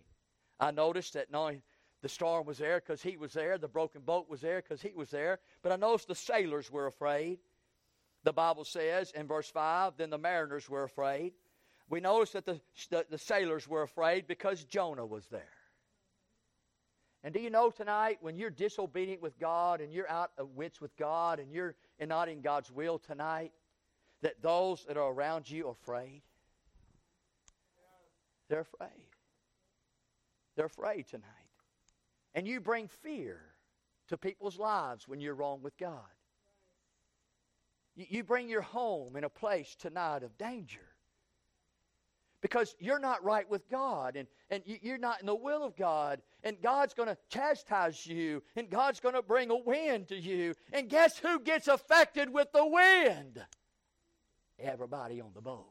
[0.61, 1.62] I noticed that only
[2.03, 4.93] the storm was there because he was there, the broken boat was there because he
[4.95, 7.39] was there, but I noticed the sailors were afraid.
[8.25, 11.33] The Bible says in verse 5, then the mariners were afraid.
[11.89, 12.61] We notice that the,
[12.91, 15.43] the, the sailors were afraid because Jonah was there.
[17.22, 20.80] And do you know tonight when you're disobedient with God and you're out of wits
[20.80, 23.53] with God and you're not in God's will tonight,
[24.22, 26.22] that those that are around you are afraid?
[28.49, 28.91] They're afraid.
[30.57, 31.28] They're afraid tonight.
[32.35, 33.41] And you bring fear
[34.09, 36.01] to people's lives when you're wrong with God.
[37.97, 40.93] You bring your home in a place tonight of danger
[42.45, 46.20] because you're not right with God and, and you're not in the will of God.
[46.42, 50.53] And God's going to chastise you and God's going to bring a wind to you.
[50.70, 53.42] And guess who gets affected with the wind?
[54.59, 55.64] everybody on the boat.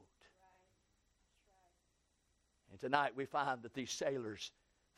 [2.71, 4.51] And tonight we find that these sailors,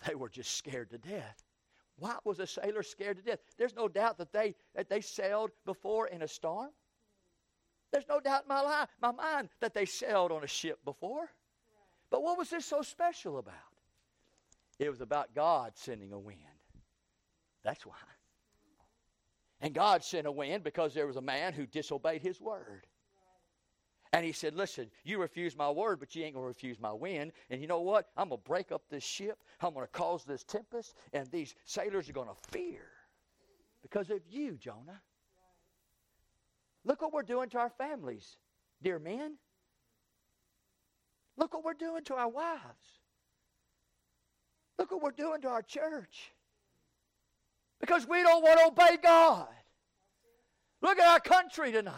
[0.07, 1.43] they were just scared to death.
[1.97, 3.39] Why was a sailor scared to death?
[3.57, 6.69] There's no doubt that they, that they sailed before in a storm.
[7.91, 11.29] There's no doubt in my, life, my mind that they sailed on a ship before.
[12.09, 13.55] But what was this so special about?
[14.79, 16.39] It was about God sending a wind.
[17.63, 17.95] That's why.
[19.61, 22.85] And God sent a wind because there was a man who disobeyed his word.
[24.13, 26.93] And he said, Listen, you refuse my word, but you ain't going to refuse my
[26.93, 27.31] wind.
[27.49, 28.09] And you know what?
[28.15, 29.39] I'm going to break up this ship.
[29.61, 30.93] I'm going to cause this tempest.
[31.13, 32.87] And these sailors are going to fear
[33.81, 35.01] because of you, Jonah.
[36.85, 38.37] Look what we're doing to our families,
[38.81, 39.37] dear men.
[41.37, 42.99] Look what we're doing to our wives.
[44.77, 46.31] Look what we're doing to our church.
[47.79, 49.47] Because we don't want to obey God.
[50.81, 51.93] Look at our country tonight.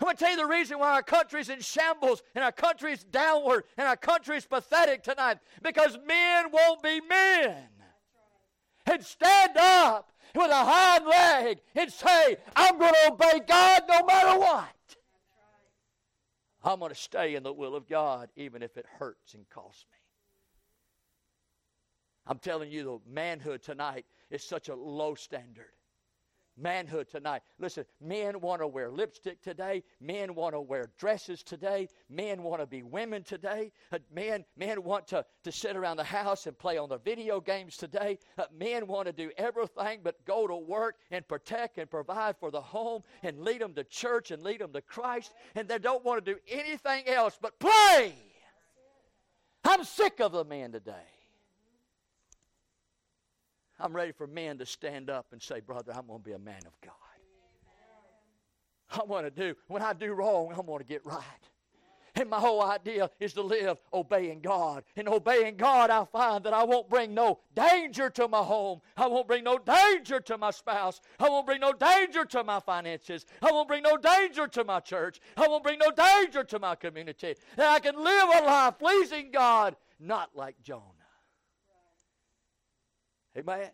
[0.00, 3.02] I'm going to tell you the reason why our country's in shambles and our country's
[3.04, 5.38] downward and our country's pathetic tonight.
[5.62, 7.56] Because men won't be men.
[8.86, 14.04] And stand up with a hind leg and say, I'm going to obey God no
[14.04, 14.68] matter what.
[16.68, 19.86] I'm going to stay in the will of God even if it hurts and costs
[19.90, 19.96] me.
[22.26, 25.72] I'm telling you, the manhood tonight is such a low standard.
[26.58, 27.42] Manhood tonight.
[27.58, 29.82] Listen, men want to wear lipstick today.
[30.00, 31.88] Men want to wear dresses today.
[32.08, 33.72] Men want to be women today.
[33.92, 37.40] Uh, men, men want to, to sit around the house and play on the video
[37.40, 38.18] games today.
[38.36, 42.50] Uh, men want to do everything but go to work and protect and provide for
[42.50, 45.32] the home and lead them to church and lead them to Christ.
[45.54, 48.14] And they don't want to do anything else but play.
[49.64, 50.94] I'm sick of the man today.
[53.80, 56.38] I'm ready for men to stand up and say, Brother, I'm going to be a
[56.38, 56.94] man of God.
[58.90, 61.22] I want to do, when I do wrong, I want to get right.
[62.14, 64.82] And my whole idea is to live obeying God.
[64.96, 68.80] And obeying God, I find that I won't bring no danger to my home.
[68.96, 71.00] I won't bring no danger to my spouse.
[71.20, 73.24] I won't bring no danger to my finances.
[73.40, 75.20] I won't bring no danger to my church.
[75.36, 77.36] I won't bring no danger to my community.
[77.56, 80.97] That I can live a life pleasing God, not like Jonah.
[83.36, 83.70] Amen.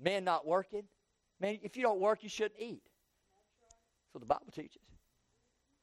[0.00, 0.84] Men not working.
[1.40, 2.82] Man, if you don't work, you shouldn't eat.
[3.68, 4.82] That's what the Bible teaches.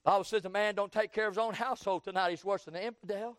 [0.03, 2.65] The Bible says a man don't take care of his own household tonight, he's worse
[2.65, 3.37] than an infidel.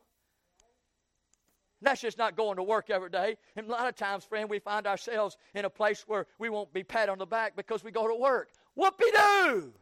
[1.82, 3.36] That's just not going to work every day.
[3.56, 6.72] And a lot of times, friend, we find ourselves in a place where we won't
[6.72, 8.48] be pat on the back because we go to work.
[8.78, 9.72] Whoopie doo!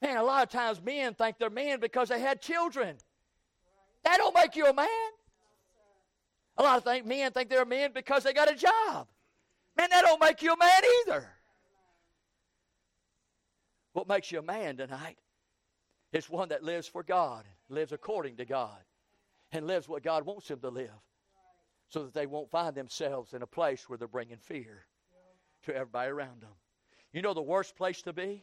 [0.00, 2.96] Man, a lot of times men think they're men because they had children.
[4.04, 4.86] That don't make you a man.
[6.58, 9.06] A lot of men think they're men because they got a job.
[9.76, 11.28] Man, that don't make you a man either.
[13.92, 15.18] What makes you a man tonight
[16.12, 18.78] is one that lives for God, lives according to God,
[19.52, 20.90] and lives what God wants him to live
[21.88, 24.84] so that they won't find themselves in a place where they're bringing fear
[25.64, 26.50] to everybody around them.
[27.12, 28.42] You know the worst place to be?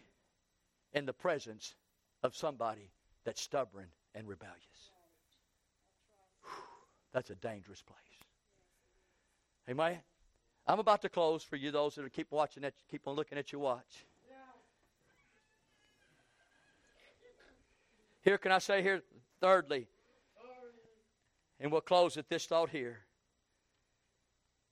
[0.93, 1.75] In the presence
[2.23, 2.91] of somebody
[3.25, 4.55] that's stubborn and rebellious.
[7.15, 7.97] That's a dangerous place.
[9.69, 9.99] Amen.
[10.67, 13.53] I'm about to close for you, those that keep watching that, keep on looking at
[13.53, 14.05] your watch.
[18.21, 19.01] Here, can I say here,
[19.39, 19.87] thirdly,
[21.61, 23.05] and we'll close with this thought here,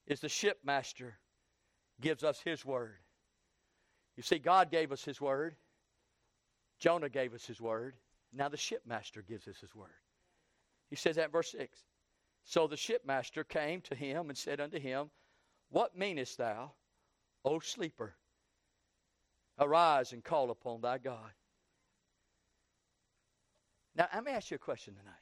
[0.06, 1.14] is the shipmaster
[1.98, 2.98] gives us his word.
[4.18, 5.56] You see, God gave us his word.
[6.78, 7.94] Jonah gave us his word.
[8.34, 9.88] Now the shipmaster gives us his word.
[10.90, 11.78] He says that in verse 6.
[12.44, 15.10] So the shipmaster came to him and said unto him,
[15.70, 16.72] What meanest thou,
[17.44, 18.14] O sleeper?
[19.58, 21.32] Arise and call upon thy God.
[23.96, 25.14] Now, let me ask you a question tonight.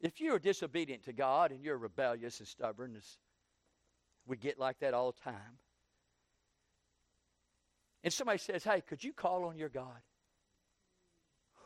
[0.00, 2.96] If you're disobedient to God and you're rebellious and stubborn,
[4.26, 5.58] we get like that all the time,
[8.02, 10.00] and somebody says, Hey, could you call on your God?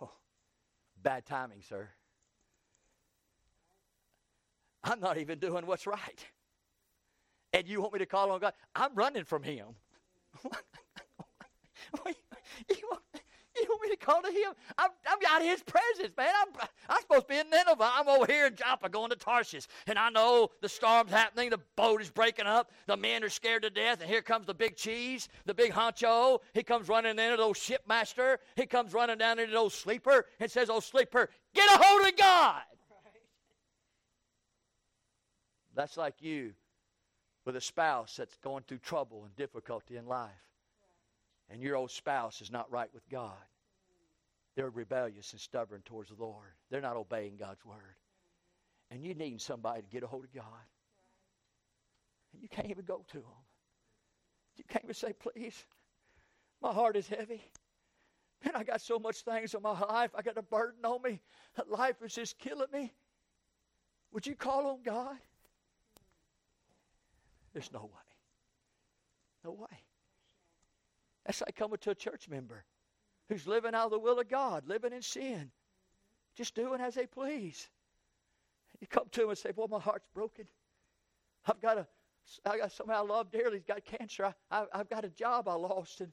[0.01, 0.13] Oh,
[1.03, 1.91] bad timing, sir.
[4.89, 6.25] I'm not even doing what's right.
[7.53, 8.55] And you want me to call on God?
[8.75, 9.67] I'm running from Him.
[10.45, 10.51] you,
[12.05, 12.17] want,
[12.69, 14.53] you, want, me to call to Him?
[14.79, 16.33] I'm, I'm out of His presence, man.
[16.41, 17.91] I'm, I'm supposed to be in Nineveh.
[17.95, 19.67] I'm over here in Joppa going to Tarshish.
[19.87, 21.51] And I know the storm's happening.
[21.51, 22.71] The boat is breaking up.
[22.87, 24.01] The men are scared to death.
[24.01, 26.41] And here comes the big cheese, the big honcho.
[26.55, 28.39] He comes running in into those shipmaster.
[28.57, 32.17] He comes running down into those sleeper and says, Oh, sleeper, get a hold of
[32.17, 32.63] God.
[35.79, 36.55] That's like you
[37.45, 40.33] with a spouse that's going through trouble and difficulty in life.
[41.49, 43.39] And your old spouse is not right with God.
[44.57, 46.49] They're rebellious and stubborn towards the Lord.
[46.69, 47.95] They're not obeying God's word.
[48.91, 50.67] And you need somebody to get a hold of God.
[52.33, 53.45] And you can't even go to them.
[54.57, 55.65] You can't even say, please,
[56.61, 57.41] my heart is heavy.
[58.45, 60.11] Man, I got so much things in my life.
[60.17, 61.21] I got a burden on me.
[61.69, 62.93] Life is just killing me.
[64.11, 65.17] Would you call on God?
[67.53, 68.09] There's no way.
[69.45, 69.85] No way.
[71.25, 72.65] That's like coming to a church member
[73.29, 75.51] who's living out of the will of God, living in sin,
[76.37, 77.69] just doing as they please.
[78.81, 80.47] You come to him and say, Boy, my heart's broken.
[81.47, 81.87] I've got a
[82.45, 83.57] I got somebody I love dearly.
[83.57, 84.25] He's got cancer.
[84.25, 84.35] I,
[84.73, 86.13] I, have got a job I lost, and,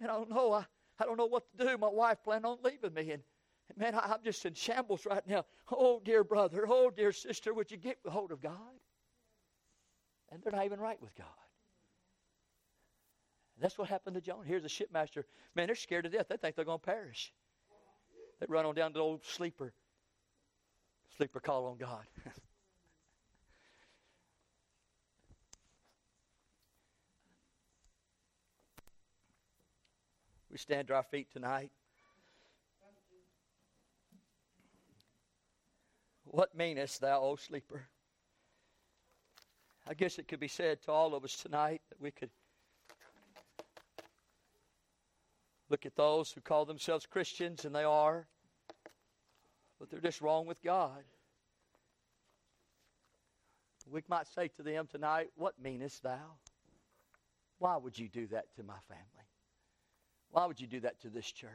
[0.00, 0.52] and I don't know.
[0.52, 0.64] I,
[0.98, 1.78] I don't know what to do.
[1.78, 3.22] My wife planned on leaving me, and,
[3.68, 5.44] and man, I, I'm just in shambles right now.
[5.70, 8.80] Oh, dear brother, oh, dear sister, would you get hold of God?
[10.30, 11.26] And they're not even right with God.
[13.60, 14.44] That's what happened to Jonah.
[14.44, 15.24] Here's the shipmaster.
[15.54, 16.26] Man, they're scared to death.
[16.28, 17.32] They think they're going to perish.
[18.40, 19.72] They run on down to the old sleeper.
[21.16, 22.04] Sleeper call on God.
[30.56, 31.70] We stand to our feet tonight.
[36.24, 37.86] What meanest thou, O sleeper?
[39.88, 42.30] I guess it could be said to all of us tonight that we could
[45.70, 48.26] look at those who call themselves Christians, and they are,
[49.78, 51.04] but they're just wrong with God.
[53.88, 56.34] We might say to them tonight, What meanest thou?
[57.58, 59.04] Why would you do that to my family?
[60.30, 61.50] Why would you do that to this church?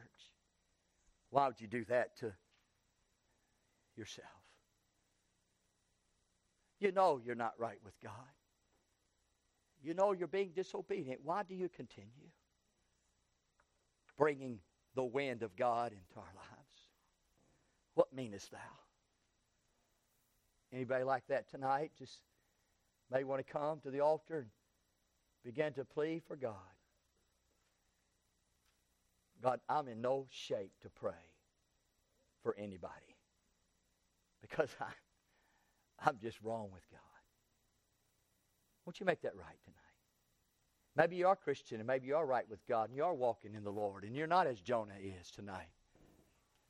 [1.28, 2.32] Why would you do that to
[3.96, 4.41] yourself?
[6.82, 8.12] You know you're not right with God.
[9.84, 11.20] You know you're being disobedient.
[11.22, 12.28] Why do you continue
[14.18, 14.58] bringing
[14.96, 16.74] the wind of God into our lives?
[17.94, 18.58] What meanest thou?
[20.72, 21.92] Anybody like that tonight?
[21.96, 22.18] Just
[23.12, 24.48] may want to come to the altar and
[25.44, 26.56] begin to plead for God.
[29.40, 31.12] God, I'm in no shape to pray
[32.42, 33.16] for anybody
[34.40, 34.86] because I,
[36.04, 37.00] I'm just wrong with God.
[38.84, 39.78] Won't you make that right tonight?
[40.96, 43.54] Maybe you are Christian and maybe you are right with God and you are walking
[43.54, 45.70] in the Lord and you're not as Jonah is tonight.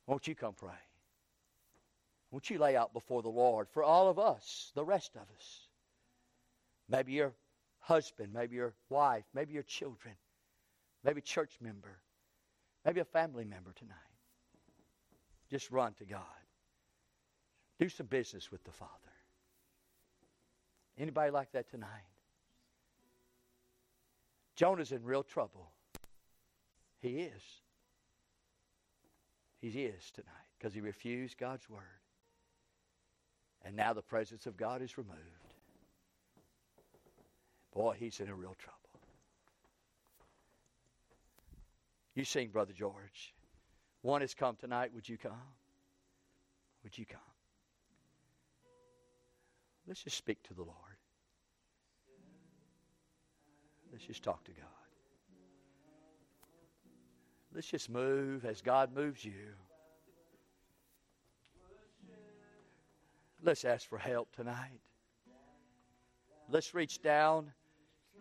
[0.07, 0.71] Won't you come pray?
[2.31, 5.67] Won't you lay out before the Lord for all of us, the rest of us?
[6.89, 7.33] Maybe your
[7.79, 10.15] husband, maybe your wife, maybe your children,
[11.03, 11.99] maybe church member,
[12.85, 13.95] Maybe a family member tonight.
[15.49, 16.21] Just run to God.
[17.79, 18.91] Do some business with the Father.
[20.97, 21.89] Anybody like that tonight?
[24.55, 25.71] Jonah's in real trouble.
[26.99, 27.41] He is.
[29.59, 31.81] He is tonight because he refused God's word.
[33.65, 35.19] And now the presence of God is removed.
[37.73, 38.77] Boy, he's in a real trouble.
[42.13, 43.33] You sing, Brother George.
[44.01, 44.91] One has come tonight.
[44.93, 45.31] Would you come?
[46.83, 47.32] Would you come?
[49.87, 50.77] Let's just speak to the Lord.
[53.91, 54.67] Let's just talk to God.
[57.53, 59.53] Let's just move as God moves you.
[63.43, 64.79] Let's ask for help tonight.
[66.49, 67.51] Let's reach down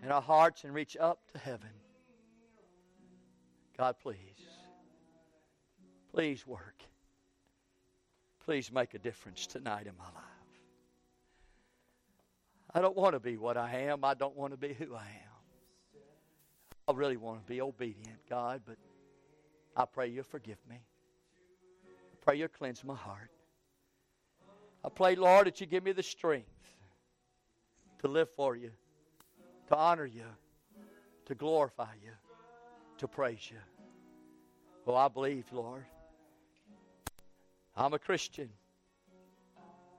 [0.03, 1.71] in our hearts and reach up to heaven.
[3.79, 4.17] God, please,
[6.13, 6.83] please work.
[8.45, 10.32] Please make a difference tonight in my life.
[12.75, 14.05] I don't want to be what I am.
[14.05, 15.33] I don't want to be who I am.
[16.89, 18.77] I really want to be obedient, God, but
[19.77, 20.77] I pray you'll forgive me.
[20.77, 23.31] I pray you'll cleanse my heart.
[24.85, 26.49] I pray, Lord, that you give me the strength
[28.01, 28.71] to live for you,
[29.69, 30.25] to honor you,
[31.27, 32.11] to glorify you,
[32.99, 33.59] to praise you.
[34.87, 35.85] Oh, I believe, Lord.
[37.77, 38.49] I'm a Christian.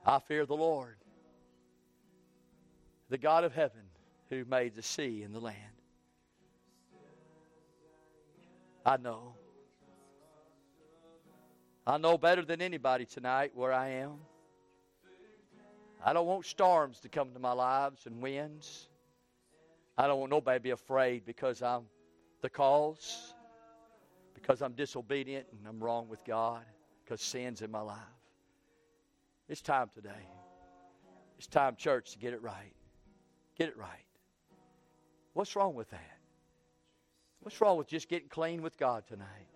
[0.05, 0.97] I fear the Lord,
[3.13, 3.83] the God of heaven
[4.31, 5.55] who made the sea and the land.
[8.83, 9.35] I know.
[11.85, 14.13] I know better than anybody tonight where I am.
[16.03, 18.89] I don't want storms to come to my lives and winds.
[19.95, 21.83] I don't want nobody to be afraid because I'm
[22.41, 23.35] the cause
[24.33, 26.63] because I'm disobedient and I'm wrong with God,
[27.05, 27.99] because sin's in my life.
[29.47, 30.27] It's time today.
[31.37, 32.73] It's time, church, to get it right.
[33.57, 33.89] Get it right.
[35.33, 36.17] What's wrong with that?
[37.41, 39.47] What's wrong with just getting clean with God tonight?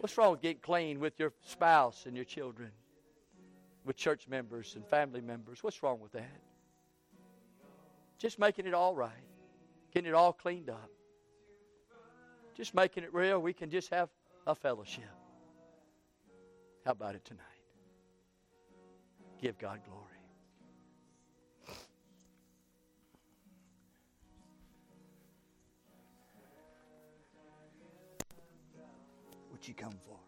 [0.00, 2.70] What's wrong with getting clean with your spouse and your children,
[3.84, 5.62] with church members and family members?
[5.62, 6.40] What's wrong with that?
[8.18, 9.10] Just making it all right,
[9.94, 10.90] getting it all cleaned up,
[12.56, 13.38] just making it real.
[13.38, 14.08] We can just have
[14.46, 15.04] a fellowship.
[16.84, 17.42] How about it tonight?
[19.40, 20.01] Give God glory.
[29.64, 30.21] You come for?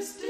[0.00, 0.29] Love